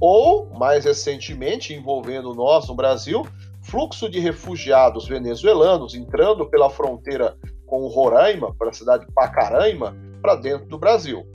Ou, 0.00 0.50
mais 0.50 0.84
recentemente, 0.84 1.72
envolvendo 1.72 2.34
nós 2.34 2.68
no 2.68 2.74
Brasil, 2.74 3.24
fluxo 3.64 4.08
de 4.08 4.20
refugiados 4.20 5.08
venezuelanos 5.08 5.94
entrando 5.94 6.48
pela 6.48 6.70
fronteira 6.70 7.36
com 7.66 7.82
o 7.82 7.88
Roraima, 7.88 8.54
para 8.54 8.70
a 8.70 8.72
cidade 8.72 9.06
de 9.06 9.12
Pacaraima, 9.12 9.96
para 10.20 10.36
dentro 10.36 10.66
do 10.66 10.78
Brasil. 10.78 11.26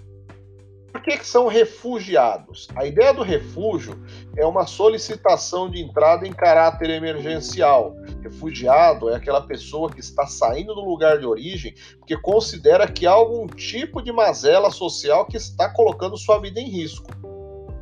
Por 0.92 1.02
que, 1.04 1.18
que 1.18 1.28
são 1.28 1.48
refugiados? 1.48 2.68
A 2.76 2.86
ideia 2.86 3.14
do 3.14 3.22
refúgio 3.22 3.96
é 4.36 4.46
uma 4.46 4.66
solicitação 4.66 5.70
de 5.70 5.82
entrada 5.82 6.28
em 6.28 6.34
caráter 6.34 6.90
emergencial. 6.90 7.96
Refugiado 8.24 9.10
é 9.10 9.16
aquela 9.16 9.42
pessoa 9.42 9.92
que 9.92 10.00
está 10.00 10.26
saindo 10.26 10.74
do 10.74 10.82
lugar 10.82 11.20
de 11.20 11.26
origem 11.26 11.76
porque 12.00 12.18
considera 12.18 12.88
que 12.88 13.06
há 13.06 13.12
algum 13.12 13.46
tipo 13.46 14.02
de 14.02 14.12
mazela 14.12 14.72
social 14.72 15.26
que 15.26 15.38
está 15.38 15.70
colocando 15.70 16.18
sua 16.18 16.40
vida 16.40 16.60
em 16.60 16.68
risco. 16.68 17.08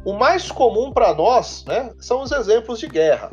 O 0.06 0.13
mais 0.13 0.51
comum 0.51 0.92
para 0.92 1.13
nós 1.13 1.63
né, 1.66 1.94
são 2.00 2.22
os 2.22 2.32
exemplos 2.32 2.80
de 2.80 2.88
guerra, 2.88 3.32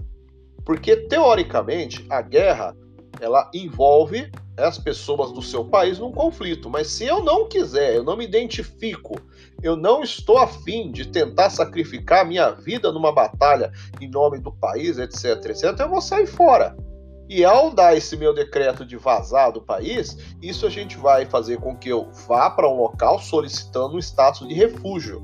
porque 0.65 0.97
teoricamente 0.97 2.05
a 2.09 2.23
guerra 2.23 2.77
ela 3.21 3.51
envolve 3.55 4.31
as 4.57 4.79
pessoas 4.79 5.33
do 5.33 5.43
seu 5.43 5.65
país 5.65 5.99
num 5.99 6.13
conflito. 6.13 6.71
Mas 6.71 6.89
se 6.89 7.05
eu 7.05 7.23
não 7.23 7.49
quiser, 7.49 7.95
eu 7.95 8.05
não 8.05 8.17
me 8.17 8.25
identifico, 8.25 9.21
eu 9.63 9.77
não 9.77 10.03
estou 10.03 10.39
afim 10.39 10.91
de 10.91 11.09
tentar 11.09 11.51
sacrificar 11.51 12.27
minha 12.27 12.51
vida 12.51 12.93
numa 12.93 13.13
batalha 13.13 13.73
em 14.01 14.09
nome 14.09 14.39
do 14.39 14.53
país, 14.53 14.99
etc, 14.99 15.47
etc, 15.47 15.79
eu 15.81 15.89
vou 15.89 16.01
sair 16.01 16.27
fora. 16.27 16.77
E 17.29 17.43
ao 17.45 17.71
dar 17.71 17.97
esse 17.97 18.17
meu 18.17 18.35
decreto 18.35 18.85
de 18.85 18.97
vazar 18.97 19.51
do 19.51 19.63
país, 19.63 20.17
isso 20.43 20.67
a 20.67 20.71
gente 20.71 20.97
vai 20.99 21.25
fazer 21.25 21.59
com 21.59 21.75
que 21.75 21.89
eu 21.89 22.11
vá 22.29 22.51
para 22.51 22.69
um 22.69 22.77
local 22.77 23.19
solicitando 23.19 23.97
um 23.97 23.99
status 23.99 24.47
de 24.47 24.55
refúgio. 24.55 25.23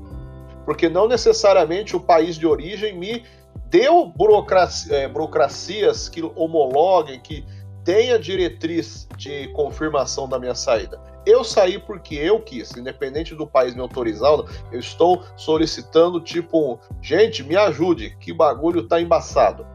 Porque 0.65 0.89
não 0.89 1.07
necessariamente 1.07 1.95
o 1.95 1.99
país 1.99 2.35
de 2.35 2.47
origem 2.47 2.97
me 2.97 3.23
deu 3.71 4.05
burocracia, 4.05 4.97
é, 4.97 5.07
burocracias 5.07 6.09
que 6.09 6.21
homologuem, 6.35 7.19
que 7.21 7.45
tenha 7.85 8.19
diretriz 8.19 9.07
de 9.17 9.47
confirmação 9.53 10.27
da 10.27 10.37
minha 10.37 10.53
saída. 10.53 10.99
Eu 11.25 11.43
saí 11.43 11.79
porque 11.79 12.15
eu 12.15 12.41
quis, 12.41 12.75
independente 12.75 13.33
do 13.33 13.47
país 13.47 13.73
me 13.73 13.81
autorizar, 13.81 14.31
eu 14.71 14.79
estou 14.79 15.23
solicitando 15.37 16.19
tipo, 16.19 16.79
gente, 17.01 17.43
me 17.43 17.55
ajude, 17.55 18.17
que 18.19 18.33
bagulho 18.33 18.87
tá 18.87 18.99
embaçado. 18.99 19.65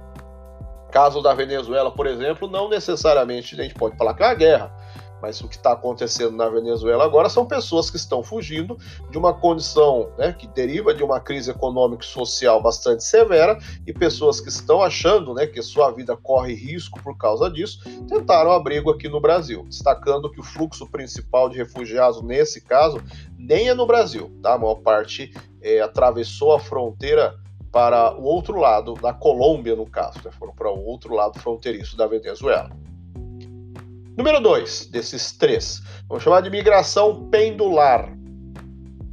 Caso 0.90 1.22
da 1.22 1.32
Venezuela, 1.34 1.90
por 1.90 2.06
exemplo, 2.06 2.48
não 2.48 2.68
necessariamente 2.68 3.58
a 3.58 3.62
gente 3.62 3.74
pode 3.74 3.96
falar 3.96 4.14
que 4.14 4.22
é 4.22 4.26
a 4.26 4.34
guerra, 4.34 4.76
mas 5.20 5.40
o 5.40 5.48
que 5.48 5.56
está 5.56 5.72
acontecendo 5.72 6.36
na 6.36 6.48
Venezuela 6.48 7.04
agora 7.04 7.28
são 7.28 7.46
pessoas 7.46 7.90
que 7.90 7.96
estão 7.96 8.22
fugindo 8.22 8.76
de 9.10 9.18
uma 9.18 9.32
condição 9.32 10.10
né, 10.18 10.32
que 10.32 10.46
deriva 10.46 10.94
de 10.94 11.02
uma 11.02 11.20
crise 11.20 11.50
econômica 11.50 12.04
e 12.04 12.08
social 12.08 12.62
bastante 12.62 13.04
severa 13.04 13.58
e 13.86 13.92
pessoas 13.92 14.40
que 14.40 14.48
estão 14.48 14.82
achando 14.82 15.34
né, 15.34 15.46
que 15.46 15.62
sua 15.62 15.90
vida 15.90 16.16
corre 16.16 16.54
risco 16.54 17.02
por 17.02 17.16
causa 17.16 17.50
disso 17.50 17.80
tentaram 18.08 18.52
abrigo 18.52 18.90
aqui 18.90 19.08
no 19.08 19.20
Brasil, 19.20 19.64
destacando 19.68 20.30
que 20.30 20.40
o 20.40 20.44
fluxo 20.44 20.86
principal 20.86 21.48
de 21.48 21.56
refugiados 21.56 22.22
nesse 22.22 22.60
caso 22.60 23.02
nem 23.38 23.68
é 23.68 23.74
no 23.74 23.86
Brasil, 23.86 24.30
tá? 24.42 24.54
a 24.54 24.58
maior 24.58 24.76
parte 24.76 25.32
é, 25.62 25.80
atravessou 25.80 26.52
a 26.52 26.60
fronteira 26.60 27.38
para 27.70 28.16
o 28.16 28.24
outro 28.24 28.58
lado, 28.58 28.94
da 28.94 29.12
Colômbia, 29.12 29.76
no 29.76 29.86
caso, 29.86 30.18
né? 30.24 30.30
foram 30.32 30.54
para 30.54 30.70
o 30.70 30.84
outro 30.84 31.14
lado 31.14 31.38
fronteiriço 31.38 31.96
da 31.96 32.06
Venezuela. 32.06 32.70
Número 34.16 34.40
dois 34.40 34.86
desses 34.86 35.30
três, 35.30 35.82
vamos 36.08 36.24
chamar 36.24 36.40
de 36.40 36.48
migração 36.48 37.28
pendular. 37.28 38.10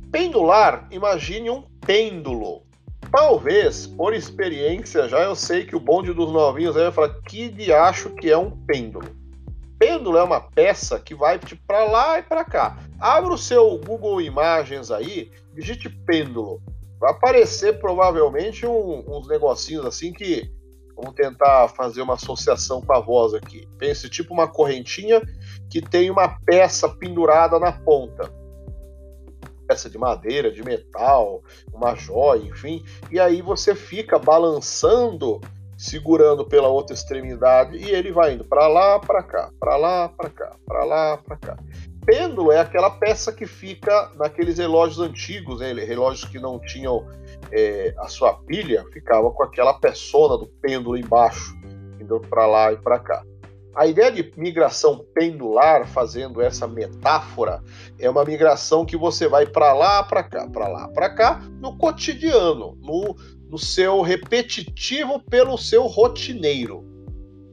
Pendular, 0.10 0.88
imagine 0.92 1.50
um 1.50 1.64
pêndulo. 1.86 2.64
Talvez, 3.12 3.86
por 3.86 4.14
experiência, 4.14 5.10
já 5.10 5.20
eu 5.24 5.36
sei 5.36 5.66
que 5.66 5.76
o 5.76 5.80
bonde 5.80 6.14
dos 6.14 6.32
novinhos 6.32 6.78
aí 6.78 6.84
vai 6.84 6.92
falar 6.94 7.22
que 7.24 7.50
de 7.50 7.74
acho 7.74 8.12
que 8.12 8.32
é 8.32 8.38
um 8.38 8.52
pêndulo. 8.66 9.06
Pêndulo 9.78 10.18
é 10.18 10.24
uma 10.24 10.40
peça 10.40 10.98
que 10.98 11.14
vai 11.14 11.38
para 11.68 11.84
lá 11.84 12.20
e 12.20 12.24
para 12.24 12.46
cá. 12.46 12.78
Abra 12.98 13.34
o 13.34 13.38
seu 13.38 13.78
Google 13.80 14.22
Imagens 14.22 14.90
aí, 14.90 15.30
digite 15.54 15.90
pêndulo. 15.90 16.62
Vai 16.98 17.12
aparecer 17.12 17.78
provavelmente 17.78 18.66
um, 18.66 19.04
uns 19.06 19.28
negocinhos 19.28 19.86
assim 19.86 20.14
que 20.14 20.50
Vamos 20.96 21.14
tentar 21.16 21.68
fazer 21.70 22.02
uma 22.02 22.14
associação 22.14 22.82
com 22.82 22.94
a 22.94 23.00
voz 23.00 23.34
aqui. 23.34 23.68
Pense 23.78 24.10
tipo 24.10 24.34
uma 24.34 24.48
correntinha 24.48 25.22
que 25.70 25.82
tem 25.82 26.10
uma 26.10 26.40
peça 26.46 26.88
pendurada 26.88 27.60
na 27.60 27.72
ponta. 27.72 28.32
Peça 29.68 29.90
de 29.90 29.98
madeira, 29.98 30.52
de 30.52 30.64
metal, 30.64 31.42
uma 31.74 31.96
joia, 31.96 32.44
enfim. 32.44 32.84
E 33.12 33.20
aí 33.20 33.42
você 33.42 33.74
fica 33.74 34.20
balançando, 34.20 35.42
segurando 35.78 36.46
pela 36.46 36.68
outra 36.68 36.94
extremidade 36.94 37.78
e 37.78 37.90
ele 37.90 38.12
vai 38.12 38.34
indo 38.34 38.46
para 38.46 38.68
lá, 38.68 39.00
para 39.00 39.24
cá, 39.24 39.52
para 39.60 39.76
lá, 39.76 40.10
para 40.10 40.30
cá, 40.30 40.56
para 40.66 40.84
lá, 40.84 41.18
para 41.18 41.38
cá. 41.38 41.58
Pêndulo 42.06 42.52
é 42.52 42.60
aquela 42.60 42.90
peça 42.90 43.32
que 43.32 43.46
fica 43.46 44.12
naqueles 44.16 44.58
relógios 44.58 45.00
antigos, 45.00 45.60
né? 45.60 45.74
relógios 45.74 46.30
que 46.30 46.40
não 46.40 46.60
tinham 46.60 47.08
é, 47.52 47.94
a 47.98 48.08
sua 48.08 48.34
pilha, 48.34 48.86
ficava 48.92 49.32
com 49.32 49.44
aquela 49.44 49.74
persona 49.74 50.38
do 50.38 50.48
pêndulo 50.62 50.98
embaixo, 50.98 51.56
indo 52.00 52.20
para 52.20 52.46
lá 52.46 52.74
e 52.74 52.78
para 52.78 53.00
cá. 53.00 53.24
A 53.76 53.88
ideia 53.88 54.12
de 54.12 54.32
migração 54.38 55.04
pendular, 55.16 55.88
fazendo 55.88 56.42
essa 56.42 56.68
metáfora, 56.68 57.64
é 57.98 58.08
uma 58.08 58.24
migração 58.24 58.86
que 58.86 58.96
você 58.96 59.28
vai 59.28 59.48
para 59.48 59.74
lá, 59.74 60.04
para 60.04 60.22
cá, 60.22 60.48
para 60.48 60.68
lá, 60.68 60.88
para 60.90 61.10
cá, 61.10 61.42
no 61.60 61.76
cotidiano, 61.76 62.78
no, 62.82 63.16
no 63.50 63.58
seu 63.58 64.02
repetitivo 64.02 65.20
pelo 65.20 65.58
seu 65.58 65.88
rotineiro. 65.88 66.86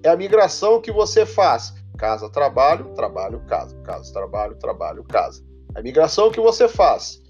É 0.02 0.10
a 0.10 0.16
migração 0.16 0.80
que 0.80 0.92
você 0.92 1.24
faz 1.24 1.74
Casa, 2.00 2.30
trabalho, 2.30 2.94
trabalho, 2.94 3.40
casa. 3.40 3.76
Casa, 3.82 4.10
trabalho, 4.10 4.56
trabalho, 4.56 5.04
casa. 5.04 5.44
A 5.74 5.82
migração 5.82 6.30
que 6.30 6.40
você 6.40 6.66
faz. 6.66 7.22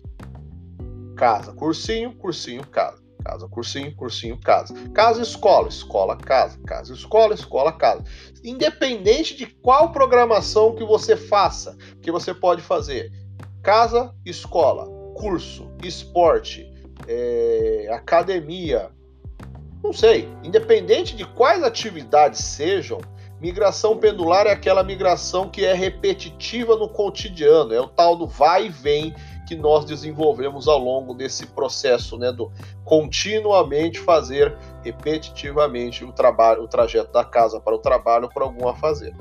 Casa, 1.17 1.53
cursinho, 1.53 2.15
cursinho, 2.15 2.65
casa. 2.69 3.03
Casa, 3.25 3.49
cursinho, 3.49 3.93
cursinho, 3.97 4.39
casa. 4.39 4.73
Casa, 4.95 5.23
escola, 5.23 5.67
escola, 5.67 6.17
casa. 6.17 6.57
Casa, 6.65 6.93
escola, 6.93 7.35
escola, 7.35 7.73
casa. 7.73 8.05
Independente 8.45 9.37
de 9.37 9.45
qual 9.45 9.91
programação 9.91 10.77
que 10.77 10.85
você 10.85 11.17
faça, 11.17 11.77
que 12.01 12.13
você 12.13 12.33
pode 12.33 12.63
fazer. 12.63 13.11
Casa, 13.65 14.15
escola, 14.25 14.87
curso, 15.17 15.69
esporte, 15.83 16.73
é, 17.09 17.89
academia, 17.91 18.89
não 19.83 19.93
sei. 19.93 20.29
Independente 20.45 21.17
de 21.17 21.25
quais 21.25 21.65
atividades 21.65 22.39
sejam, 22.39 23.01
Migração 23.41 23.97
pendular 23.97 24.47
é 24.47 24.51
aquela 24.51 24.85
migração 24.85 25.49
que 25.49 25.65
é 25.65 25.73
repetitiva 25.73 26.77
no 26.77 26.89
cotidiano, 26.89 27.73
é 27.73 27.81
o 27.81 27.89
tal 27.89 28.15
do 28.15 28.27
vai 28.27 28.67
e 28.67 28.69
vem 28.69 29.15
que 29.49 29.57
nós 29.57 29.87
desenvolvemos 29.87 30.69
ao 30.69 30.79
longo 30.79 31.15
desse 31.15 31.47
processo, 31.47 32.19
né, 32.19 32.31
do 32.31 32.53
continuamente 32.85 33.99
fazer 33.99 34.55
repetitivamente 34.85 36.05
o 36.05 36.13
trabalho, 36.13 36.63
o 36.63 36.69
trajeto 36.69 37.11
da 37.13 37.25
casa 37.25 37.59
para 37.59 37.75
o 37.75 37.79
trabalho 37.79 38.29
para 38.29 38.45
algum 38.45 38.69
a 38.69 38.77
fazer. 38.77 39.17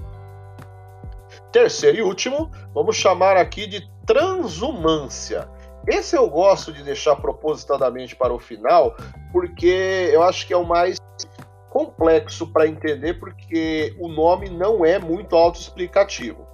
Terceiro 1.52 1.98
e 1.98 2.02
último, 2.02 2.52
vamos 2.74 2.98
chamar 2.98 3.38
aqui 3.38 3.68
de 3.68 3.90
transumância. 4.06 5.50
Esse 5.88 6.16
eu 6.16 6.30
gosto 6.30 6.74
de 6.74 6.84
deixar 6.84 7.16
propositadamente 7.16 8.16
para 8.16 8.34
o 8.34 8.40
final, 8.40 8.96
porque 9.32 10.10
eu 10.12 10.22
acho 10.22 10.46
que 10.46 10.54
é 10.54 10.58
o 10.58 10.66
mais 10.66 11.00
complexo 11.70 12.48
para 12.48 12.68
entender, 12.68 13.20
porque 13.20 13.96
o 14.00 14.08
nome 14.08 14.50
não 14.50 14.84
é 14.86 15.00
muito 15.00 15.36
autoexplicativo. 15.36 16.48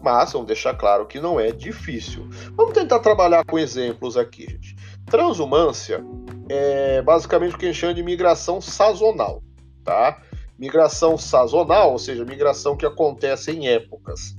Mas 0.00 0.32
vamos 0.32 0.46
deixar 0.46 0.74
claro 0.74 1.06
que 1.06 1.20
não 1.20 1.40
é 1.40 1.50
difícil. 1.50 2.28
Vamos 2.56 2.72
tentar 2.72 3.00
trabalhar 3.00 3.44
com 3.44 3.58
exemplos 3.58 4.16
aqui, 4.16 4.42
gente. 4.42 4.76
Transumância 5.06 6.04
é 6.48 7.02
basicamente 7.02 7.54
o 7.54 7.58
que 7.58 7.66
a 7.66 7.68
gente 7.68 7.80
chama 7.80 7.94
de 7.94 8.02
migração 8.02 8.60
sazonal, 8.60 9.42
tá? 9.84 10.20
Migração 10.58 11.16
sazonal, 11.16 11.92
ou 11.92 11.98
seja, 11.98 12.24
migração 12.24 12.76
que 12.76 12.86
acontece 12.86 13.50
em 13.50 13.68
épocas. 13.68 14.36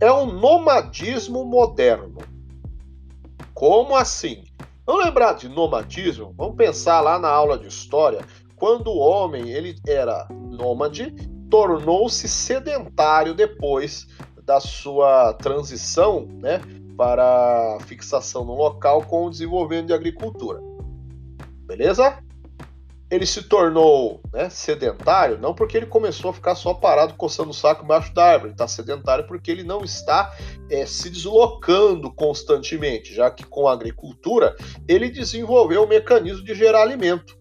É 0.00 0.12
um 0.12 0.26
nomadismo 0.26 1.44
moderno. 1.44 2.18
Como 3.52 3.96
assim? 3.96 4.44
Vamos 4.86 5.04
lembrar 5.04 5.34
de 5.34 5.48
nomadismo? 5.48 6.34
Vamos 6.36 6.56
pensar 6.56 7.00
lá 7.00 7.18
na 7.18 7.28
aula 7.28 7.58
de 7.58 7.68
história, 7.68 8.20
quando 8.60 8.88
o 8.88 8.98
homem 8.98 9.48
ele 9.50 9.74
era 9.86 10.28
nômade, 10.30 11.12
tornou-se 11.50 12.28
sedentário 12.28 13.34
depois 13.34 14.06
da 14.44 14.60
sua 14.60 15.32
transição, 15.32 16.28
né, 16.40 16.60
para 16.94 17.78
fixação 17.86 18.44
no 18.44 18.54
local 18.54 19.02
com 19.06 19.24
o 19.24 19.30
desenvolvimento 19.30 19.86
de 19.86 19.94
agricultura. 19.94 20.60
Beleza? 21.66 22.22
ele 23.10 23.26
se 23.26 23.42
tornou 23.42 24.20
né, 24.32 24.48
sedentário, 24.48 25.36
não 25.36 25.52
porque 25.52 25.76
ele 25.76 25.86
começou 25.86 26.30
a 26.30 26.34
ficar 26.34 26.54
só 26.54 26.72
parado 26.72 27.14
coçando 27.14 27.50
o 27.50 27.54
saco 27.54 27.84
embaixo 27.84 28.14
da 28.14 28.24
árvore, 28.24 28.52
está 28.52 28.68
sedentário 28.68 29.26
porque 29.26 29.50
ele 29.50 29.64
não 29.64 29.82
está 29.82 30.32
é, 30.70 30.86
se 30.86 31.10
deslocando 31.10 32.12
constantemente, 32.12 33.12
já 33.12 33.28
que 33.28 33.42
com 33.42 33.66
a 33.66 33.72
agricultura 33.72 34.54
ele 34.86 35.10
desenvolveu 35.10 35.82
o 35.82 35.88
mecanismo 35.88 36.44
de 36.44 36.54
gerar 36.54 36.82
alimento. 36.82 37.39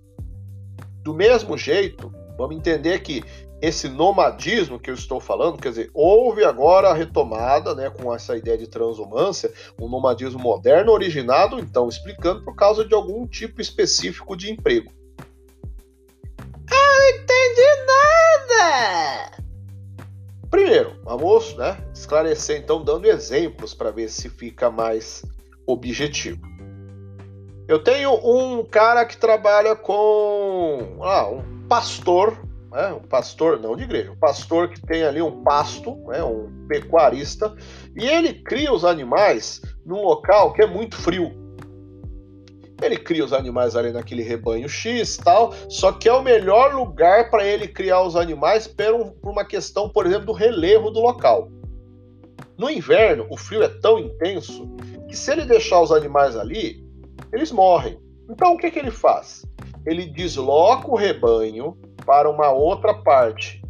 Do 1.02 1.14
mesmo 1.14 1.58
jeito, 1.58 2.12
vamos 2.38 2.56
entender 2.56 3.00
que 3.00 3.24
esse 3.62 3.90
nomadismo 3.90 4.80
que 4.80 4.90
eu 4.90 4.94
estou 4.94 5.20
falando, 5.20 5.58
quer 5.58 5.70
dizer, 5.70 5.92
houve 5.94 6.46
agora 6.46 6.90
a 6.90 6.94
retomada, 6.94 7.76
né, 7.76 7.90
com 7.90 8.14
essa 8.14 8.38
ideia 8.38 8.58
de 8.58 8.68
transumância, 8.68 9.52
um 9.80 9.90
nomadismo 9.90 10.40
moderno 10.40 10.92
originado, 10.92 11.60
então, 11.60 11.90
explicando 11.90 12.44
por 12.44 12.56
causa 12.56 12.86
de 12.86 12.94
algum 12.94 13.28
tipo 13.28 13.60
específico 13.60 14.36
de 14.36 14.52
emprego 14.52 14.92
entendi 17.10 17.68
nada! 17.86 19.32
Primeiro, 20.50 21.00
vamos 21.04 21.56
né, 21.56 21.78
esclarecer 21.94 22.60
então 22.60 22.84
dando 22.84 23.06
exemplos 23.06 23.74
para 23.74 23.92
ver 23.92 24.10
se 24.10 24.30
fica 24.30 24.70
mais 24.70 25.24
objetivo. 25.68 26.49
Eu 27.70 27.78
tenho 27.78 28.16
um 28.16 28.66
cara 28.66 29.06
que 29.06 29.16
trabalha 29.16 29.76
com 29.76 30.98
ah, 31.04 31.30
um 31.30 31.68
pastor, 31.68 32.36
né, 32.72 32.92
um 32.94 33.08
pastor 33.08 33.60
não 33.60 33.76
de 33.76 33.84
igreja, 33.84 34.12
um 34.12 34.18
pastor 34.18 34.70
que 34.70 34.82
tem 34.82 35.04
ali 35.04 35.22
um 35.22 35.44
pasto, 35.44 35.96
né, 36.08 36.24
um 36.24 36.50
pecuarista, 36.68 37.56
e 37.96 38.08
ele 38.08 38.34
cria 38.34 38.74
os 38.74 38.84
animais 38.84 39.62
num 39.86 40.02
local 40.02 40.52
que 40.52 40.64
é 40.64 40.66
muito 40.66 40.96
frio. 40.96 41.32
Ele 42.82 42.98
cria 42.98 43.24
os 43.24 43.34
animais 43.34 43.76
ali 43.76 43.92
naquele 43.92 44.24
rebanho 44.24 44.68
X 44.68 45.18
tal, 45.18 45.54
só 45.70 45.92
que 45.92 46.10
é 46.10 46.14
o 46.14 46.24
melhor 46.24 46.74
lugar 46.74 47.30
para 47.30 47.46
ele 47.46 47.68
criar 47.68 48.02
os 48.02 48.16
animais 48.16 48.66
por, 48.66 49.14
uma 49.22 49.46
questão, 49.46 49.88
por 49.88 50.08
exemplo, 50.08 50.26
do 50.26 50.34
relevo 50.34 50.90
do 50.90 51.02
local. 51.02 51.52
No 52.58 52.68
inverno, 52.68 53.28
o 53.30 53.38
frio 53.38 53.62
é 53.62 53.70
tão 53.70 54.00
intenso 54.00 54.76
que 55.08 55.16
se 55.16 55.32
ele 55.32 55.46
deixar 55.46 55.80
os 55.82 55.92
animais 55.92 56.36
ali, 56.36 56.89
eles 57.32 57.52
morrem. 57.52 58.00
Então 58.30 58.54
o 58.54 58.58
que, 58.58 58.70
que 58.70 58.80
ele 58.80 58.92
faz? 58.92 59.46
Ele 59.86 60.06
desloca 60.06 60.90
o 60.90 60.96
rebanho 60.96 61.78
para 62.06 62.30
uma 62.30 62.52
outra 62.52 62.94
parte, 62.94 63.62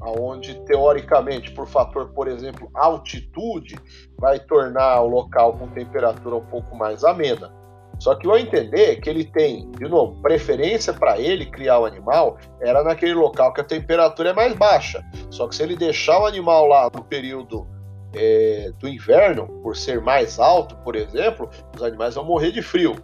aonde 0.00 0.54
teoricamente, 0.64 1.50
por 1.52 1.66
fator, 1.66 2.08
por 2.12 2.28
exemplo, 2.28 2.70
altitude, 2.74 3.76
vai 4.18 4.38
tornar 4.38 5.00
o 5.00 5.08
local 5.08 5.54
com 5.54 5.68
temperatura 5.68 6.36
um 6.36 6.46
pouco 6.46 6.76
mais 6.76 7.04
amena. 7.04 7.52
Só 7.98 8.14
que 8.14 8.26
eu 8.26 8.36
entender 8.36 8.96
que 8.96 9.08
ele 9.08 9.24
tem, 9.24 9.70
de 9.70 9.88
novo, 9.88 10.20
preferência 10.20 10.92
para 10.92 11.18
ele 11.18 11.46
criar 11.46 11.78
o 11.78 11.84
animal 11.84 12.38
era 12.60 12.82
naquele 12.82 13.14
local 13.14 13.52
que 13.52 13.60
a 13.60 13.64
temperatura 13.64 14.30
é 14.30 14.32
mais 14.32 14.52
baixa. 14.54 15.02
Só 15.30 15.46
que 15.48 15.54
se 15.54 15.62
ele 15.62 15.76
deixar 15.76 16.20
o 16.20 16.26
animal 16.26 16.66
lá 16.66 16.90
no 16.92 17.04
período 17.04 17.66
é, 18.14 18.72
do 18.78 18.88
inverno, 18.88 19.46
por 19.62 19.76
ser 19.76 20.00
mais 20.00 20.38
alto, 20.38 20.76
por 20.76 20.96
exemplo, 20.96 21.48
os 21.74 21.82
animais 21.82 22.14
vão 22.14 22.24
morrer 22.24 22.52
de 22.52 22.62
frio. 22.62 22.96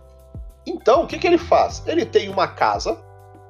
Então, 0.66 1.03
o 1.03 1.07
que, 1.07 1.18
que 1.18 1.27
ele 1.27 1.38
faz? 1.38 1.83
Ele 1.87 2.05
tem 2.05 2.29
uma 2.29 2.46
casa, 2.46 2.99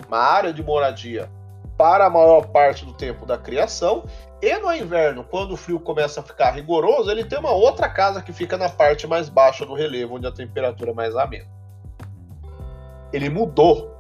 uma 0.07 0.19
área 0.19 0.53
de 0.53 0.63
moradia 0.63 1.31
para 1.77 2.07
a 2.07 2.11
maior 2.11 2.47
parte 2.49 2.85
do 2.85 2.93
tempo 2.93 3.25
da 3.25 3.39
criação, 3.39 4.05
e 4.43 4.57
no 4.59 4.73
inverno, 4.73 5.23
quando 5.25 5.53
o 5.53 5.57
frio 5.57 5.79
começa 5.79 6.21
a 6.21 6.23
ficar 6.23 6.51
rigoroso, 6.53 7.11
ele 7.11 7.25
tem 7.25 7.39
uma 7.39 7.53
outra 7.53 7.89
casa 7.89 8.23
que 8.23 8.33
fica 8.33 8.57
na 8.57 8.69
parte 8.69 9.07
mais 9.07 9.29
baixa 9.29 9.67
do 9.67 9.75
relevo, 9.75 10.17
onde 10.17 10.27
a 10.27 10.33
temperatura 10.33 10.93
é 10.93 10.95
mais 10.95 11.15
amena. 11.15 11.47
Ele 13.13 13.29
mudou. 13.29 13.95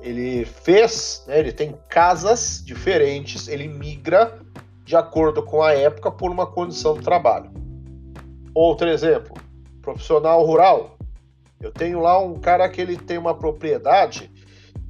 Ele 0.00 0.44
fez, 0.44 1.24
né, 1.26 1.38
ele 1.38 1.52
tem 1.52 1.76
casas 1.88 2.62
diferentes, 2.64 3.48
ele 3.48 3.66
migra 3.66 4.38
de 4.86 4.96
acordo 4.96 5.42
com 5.42 5.62
a 5.62 5.74
época 5.74 6.10
por 6.10 6.30
uma 6.30 6.46
condição 6.46 6.94
de 6.94 7.02
trabalho. 7.02 7.50
Outro 8.54 8.88
exemplo, 8.88 9.34
profissional 9.82 10.42
rural. 10.46 10.96
Eu 11.60 11.70
tenho 11.70 12.00
lá 12.00 12.18
um 12.18 12.38
cara 12.38 12.66
que 12.70 12.80
ele 12.80 12.96
tem 12.96 13.18
uma 13.18 13.34
propriedade, 13.34 14.30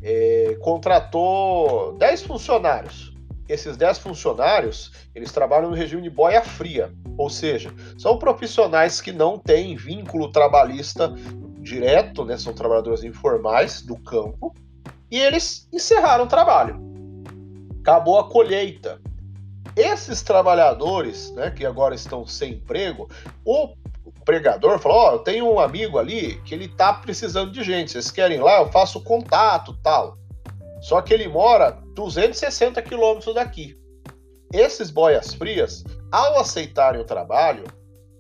é, 0.01 0.57
contratou 0.61 1.95
10 1.95 2.23
funcionários 2.23 3.17
esses 3.49 3.77
10 3.77 3.99
funcionários, 3.99 4.93
eles 5.15 5.33
trabalham 5.33 5.71
no 5.71 5.77
regime 5.77 6.03
de 6.03 6.11
boia 6.11 6.43
fria, 6.43 6.93
ou 7.17 7.31
seja, 7.31 7.73
são 7.97 8.19
profissionais 8.19 9.01
que 9.01 9.13
não 9.13 9.39
têm 9.39 9.77
vínculo 9.77 10.33
trabalhista 10.33 11.15
direto, 11.61 12.25
né, 12.25 12.37
são 12.37 12.53
trabalhadores 12.53 13.05
informais 13.05 13.83
do 13.83 13.97
campo, 13.97 14.55
e 15.11 15.19
eles 15.19 15.69
encerraram 15.73 16.25
o 16.25 16.29
trabalho. 16.29 16.81
Acabou 17.81 18.19
a 18.19 18.29
colheita. 18.29 19.01
Esses 19.77 20.23
trabalhadores, 20.23 21.31
né, 21.33 21.51
que 21.51 21.67
agora 21.67 21.95
estão 21.95 22.27
sem 22.27 22.55
emprego, 22.55 23.11
o 23.45 23.75
pregador 24.25 24.79
falou: 24.79 24.97
Ó, 24.97 25.11
oh, 25.11 25.13
eu 25.15 25.19
tenho 25.19 25.53
um 25.53 25.61
amigo 25.61 25.99
ali 25.99 26.41
que 26.43 26.55
ele 26.55 26.67
tá 26.67 26.95
precisando 26.95 27.53
de 27.53 27.63
gente, 27.63 27.93
vocês 27.93 28.11
querem 28.11 28.39
ir 28.39 28.43
lá? 28.43 28.61
Eu 28.61 28.73
faço 28.73 29.03
contato 29.03 29.77
tal. 29.83 30.17
Só 30.81 31.03
que 31.03 31.13
ele 31.13 31.29
mora 31.29 31.79
260 31.95 32.81
quilômetros 32.83 33.35
daqui. 33.35 33.79
Esses 34.53 34.91
boias 34.91 35.35
frias, 35.35 35.85
ao 36.11 36.39
aceitarem 36.39 37.01
o 37.01 37.05
trabalho, 37.05 37.65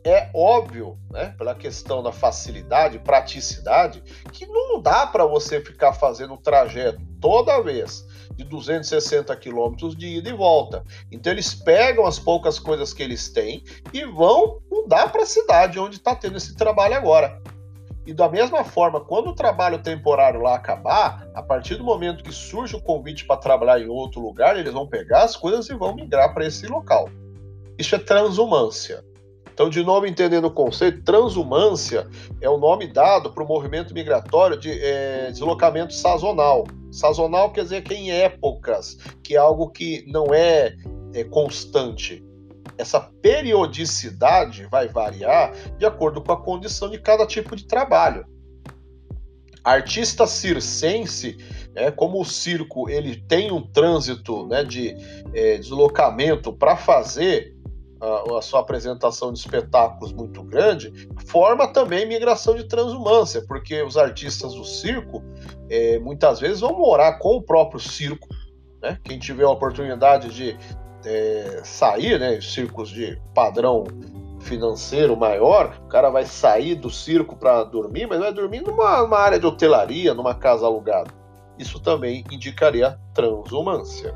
é 0.05 0.31
óbvio, 0.35 0.99
né, 1.11 1.35
pela 1.37 1.55
questão 1.55 2.03
da 2.03 2.13
facilidade, 2.13 2.99
praticidade, 2.99 4.03
que 4.33 4.47
não 4.47 4.81
dá 4.81 5.07
para 5.07 5.25
você 5.25 5.61
ficar 5.61 5.93
fazendo 5.93 6.35
o 6.35 6.39
trajeto 6.39 7.01
toda 7.21 7.63
vez 7.63 8.06
de 8.37 8.45
260 8.45 9.35
quilômetros 9.37 9.97
de 9.97 10.19
ida 10.19 10.29
e 10.29 10.33
volta. 10.33 10.85
Então 11.11 11.33
eles 11.33 11.55
pegam 11.55 12.07
as 12.07 12.19
poucas 12.19 12.59
coisas 12.59 12.93
que 12.93 13.03
eles 13.03 13.29
têm 13.29 13.63
e 13.93 14.05
vão 14.05 14.61
mudar 14.71 15.11
para 15.11 15.23
a 15.23 15.27
cidade 15.27 15.79
onde 15.79 15.97
está 15.97 16.15
tendo 16.15 16.37
esse 16.37 16.55
trabalho 16.55 16.95
agora. 16.95 17.41
E 18.07 18.15
da 18.15 18.29
mesma 18.29 18.63
forma, 18.63 19.01
quando 19.01 19.31
o 19.31 19.35
trabalho 19.35 19.83
temporário 19.83 20.41
lá 20.41 20.55
acabar, 20.55 21.29
a 21.35 21.43
partir 21.43 21.75
do 21.75 21.83
momento 21.83 22.23
que 22.23 22.33
surge 22.33 22.77
o 22.77 22.81
convite 22.81 23.25
para 23.25 23.37
trabalhar 23.37 23.81
em 23.81 23.89
outro 23.89 24.21
lugar, 24.21 24.57
eles 24.57 24.73
vão 24.73 24.87
pegar 24.87 25.25
as 25.25 25.35
coisas 25.35 25.69
e 25.69 25.75
vão 25.75 25.93
migrar 25.93 26.33
para 26.33 26.47
esse 26.47 26.69
local. 26.69 27.09
Isso 27.77 27.97
é 27.97 27.99
transumância. 27.99 29.05
Então, 29.57 29.71
de 29.71 29.83
novo, 29.83 30.07
entendendo 30.07 30.49
o 30.49 30.51
conceito, 30.51 31.03
transumância 31.03 32.07
é 32.43 32.51
o 32.51 32.59
nome 32.59 32.87
dado 32.87 33.33
para 33.33 33.43
o 33.43 33.49
movimento 33.49 33.95
migratório 33.95 34.55
de 34.55 34.71
é, 34.71 35.31
deslocamento 35.31 35.95
sazonal. 35.95 36.67
Sazonal 36.93 37.51
quer 37.51 37.63
dizer 37.63 37.83
que 37.83 37.95
em 37.95 38.11
épocas, 38.11 38.99
que 39.25 39.35
é 39.35 39.39
algo 39.39 39.71
que 39.71 40.05
não 40.09 40.35
é, 40.35 40.77
é 41.15 41.25
constante 41.25 42.23
essa 42.77 43.01
periodicidade 43.01 44.67
vai 44.67 44.89
variar 44.89 45.55
de 45.79 45.87
acordo 45.87 46.21
com 46.21 46.33
a 46.33 46.37
condição 46.37 46.91
de 46.91 46.99
cada 46.99 47.27
tipo 47.27 47.57
de 47.57 47.65
trabalho. 47.65 48.27
Artista 49.65 50.27
circense, 50.27 51.39
é, 51.75 51.91
como 51.91 52.21
o 52.21 52.27
circo 52.27 52.91
ele 52.91 53.17
tem 53.17 53.51
um 53.51 53.63
trânsito 53.63 54.47
né, 54.47 54.63
de 54.63 54.95
é, 55.33 55.57
deslocamento 55.57 56.53
para 56.53 56.77
fazer 56.77 57.56
a, 58.01 58.43
sua 58.43 58.61
apresentação 58.61 59.33
de 59.33 59.39
espetáculos 59.39 60.13
muito 60.13 60.43
grande, 60.43 61.09
forma 61.27 61.67
também 61.67 62.07
migração 62.07 62.55
de 62.55 62.65
transumância, 62.65 63.43
porque 63.47 63.83
os 63.83 63.97
artistas 63.97 64.55
do 64.55 64.65
circo 64.65 65.23
é, 65.71 65.99
muitas 65.99 66.41
vezes 66.41 66.61
vão 66.61 66.77
morar 66.77 67.19
com 67.19 67.37
o 67.37 67.43
próprio 67.43 67.81
circo. 67.81 68.29
Né? 68.83 68.99
Quem 69.03 69.19
tiver 69.19 69.45
a 69.45 69.51
oportunidade 69.51 70.29
de 70.29 70.57
é, 71.05 71.61
sair, 71.65 72.19
né, 72.19 72.41
circos 72.41 72.91
de 72.91 73.19
padrão 73.35 73.85
financeiro 74.41 75.17
maior, 75.17 75.77
o 75.85 75.89
cara 75.89 76.11
vai 76.11 76.25
sair 76.25 76.75
do 76.75 76.91
circo 76.91 77.37
para 77.37 77.65
dormir, 77.65 78.07
mas 78.07 78.19
vai 78.19 78.33
dormir 78.33 78.61
numa, 78.61 79.03
numa 79.03 79.19
área 79.19 79.41
de 79.41 79.47
hotelaria, 79.47 80.15
numa 80.15 80.35
casa 80.35 80.67
alugada. 80.67 81.11
Isso 81.59 81.81
também 81.81 82.23
indicaria 82.31 82.99
transumância. 83.15 84.15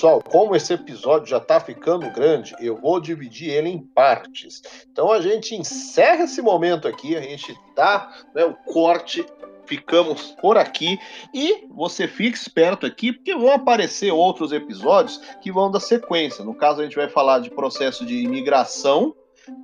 Pessoal, 0.00 0.22
como 0.22 0.56
esse 0.56 0.72
episódio 0.72 1.26
já 1.26 1.36
está 1.36 1.60
ficando 1.60 2.10
grande, 2.10 2.56
eu 2.58 2.74
vou 2.74 2.98
dividir 2.98 3.50
ele 3.50 3.68
em 3.68 3.78
partes. 3.78 4.62
Então 4.90 5.12
a 5.12 5.20
gente 5.20 5.54
encerra 5.54 6.24
esse 6.24 6.40
momento 6.40 6.88
aqui, 6.88 7.14
a 7.14 7.20
gente 7.20 7.54
dá 7.76 8.10
né, 8.34 8.42
o 8.46 8.54
corte, 8.54 9.26
ficamos 9.66 10.34
por 10.40 10.56
aqui 10.56 10.98
e 11.34 11.66
você 11.68 12.08
fique 12.08 12.34
esperto 12.34 12.86
aqui, 12.86 13.12
porque 13.12 13.34
vão 13.34 13.50
aparecer 13.50 14.10
outros 14.10 14.52
episódios 14.52 15.18
que 15.42 15.52
vão 15.52 15.70
dar 15.70 15.80
sequência. 15.80 16.42
No 16.42 16.54
caso, 16.54 16.80
a 16.80 16.84
gente 16.84 16.96
vai 16.96 17.10
falar 17.10 17.40
de 17.40 17.50
processo 17.50 18.06
de 18.06 18.22
imigração. 18.22 19.14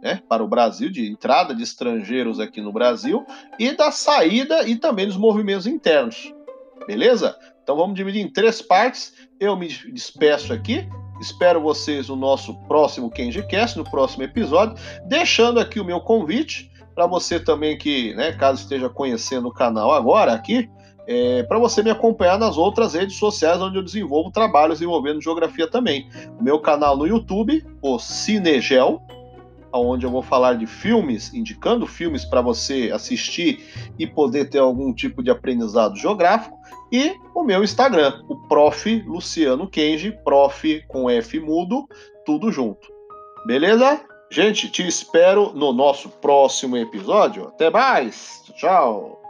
Né, 0.02 0.20
para 0.28 0.42
o 0.42 0.48
Brasil, 0.48 0.90
de 0.90 1.06
entrada 1.06 1.54
de 1.54 1.62
estrangeiros 1.62 2.40
aqui 2.40 2.60
no 2.60 2.72
Brasil 2.72 3.24
e 3.58 3.70
da 3.72 3.92
saída 3.92 4.66
e 4.66 4.74
também 4.74 5.06
dos 5.06 5.18
movimentos 5.18 5.66
internos. 5.66 6.34
Beleza? 6.86 7.38
Então 7.66 7.74
vamos 7.74 7.96
dividir 7.96 8.22
em 8.22 8.28
três 8.28 8.62
partes. 8.62 9.12
Eu 9.40 9.56
me 9.56 9.66
despeço 9.66 10.52
aqui. 10.52 10.88
Espero 11.20 11.60
vocês 11.60 12.08
no 12.08 12.14
nosso 12.14 12.54
próximo 12.68 13.10
KenjiCast, 13.10 13.76
no 13.76 13.82
próximo 13.82 14.22
episódio, 14.22 14.76
deixando 15.04 15.58
aqui 15.58 15.80
o 15.80 15.84
meu 15.84 15.98
convite 15.98 16.70
para 16.94 17.08
você 17.08 17.40
também 17.40 17.76
que, 17.76 18.14
né, 18.14 18.30
caso 18.30 18.62
esteja 18.62 18.88
conhecendo 18.88 19.48
o 19.48 19.52
canal 19.52 19.90
agora 19.92 20.32
aqui, 20.32 20.70
é, 21.08 21.42
para 21.42 21.58
você 21.58 21.82
me 21.82 21.90
acompanhar 21.90 22.38
nas 22.38 22.56
outras 22.56 22.94
redes 22.94 23.16
sociais 23.16 23.60
onde 23.60 23.76
eu 23.78 23.82
desenvolvo 23.82 24.30
trabalhos 24.30 24.80
envolvendo 24.80 25.20
geografia 25.20 25.68
também. 25.68 26.08
O 26.38 26.44
meu 26.44 26.60
canal 26.60 26.96
no 26.96 27.04
YouTube, 27.04 27.66
o 27.82 27.98
Cinegel, 27.98 29.02
onde 29.76 30.06
eu 30.06 30.10
vou 30.10 30.22
falar 30.22 30.54
de 30.54 30.66
filmes, 30.66 31.32
indicando 31.34 31.86
filmes 31.86 32.24
para 32.24 32.40
você 32.40 32.90
assistir 32.92 33.92
e 33.98 34.06
poder 34.06 34.50
ter 34.50 34.58
algum 34.58 34.92
tipo 34.92 35.22
de 35.22 35.30
aprendizado 35.30 35.96
geográfico, 35.96 36.56
e 36.92 37.14
o 37.34 37.42
meu 37.42 37.64
Instagram, 37.64 38.22
o 38.28 38.36
Prof. 38.48 39.02
Luciano 39.06 39.68
Kenji, 39.68 40.12
Prof. 40.24 40.84
com 40.88 41.10
F 41.10 41.40
mudo, 41.40 41.86
tudo 42.24 42.52
junto. 42.52 42.88
Beleza? 43.46 44.00
Gente, 44.30 44.68
te 44.68 44.86
espero 44.86 45.52
no 45.54 45.72
nosso 45.72 46.08
próximo 46.08 46.76
episódio. 46.76 47.48
Até 47.48 47.70
mais! 47.70 48.42
Tchau! 48.56 49.25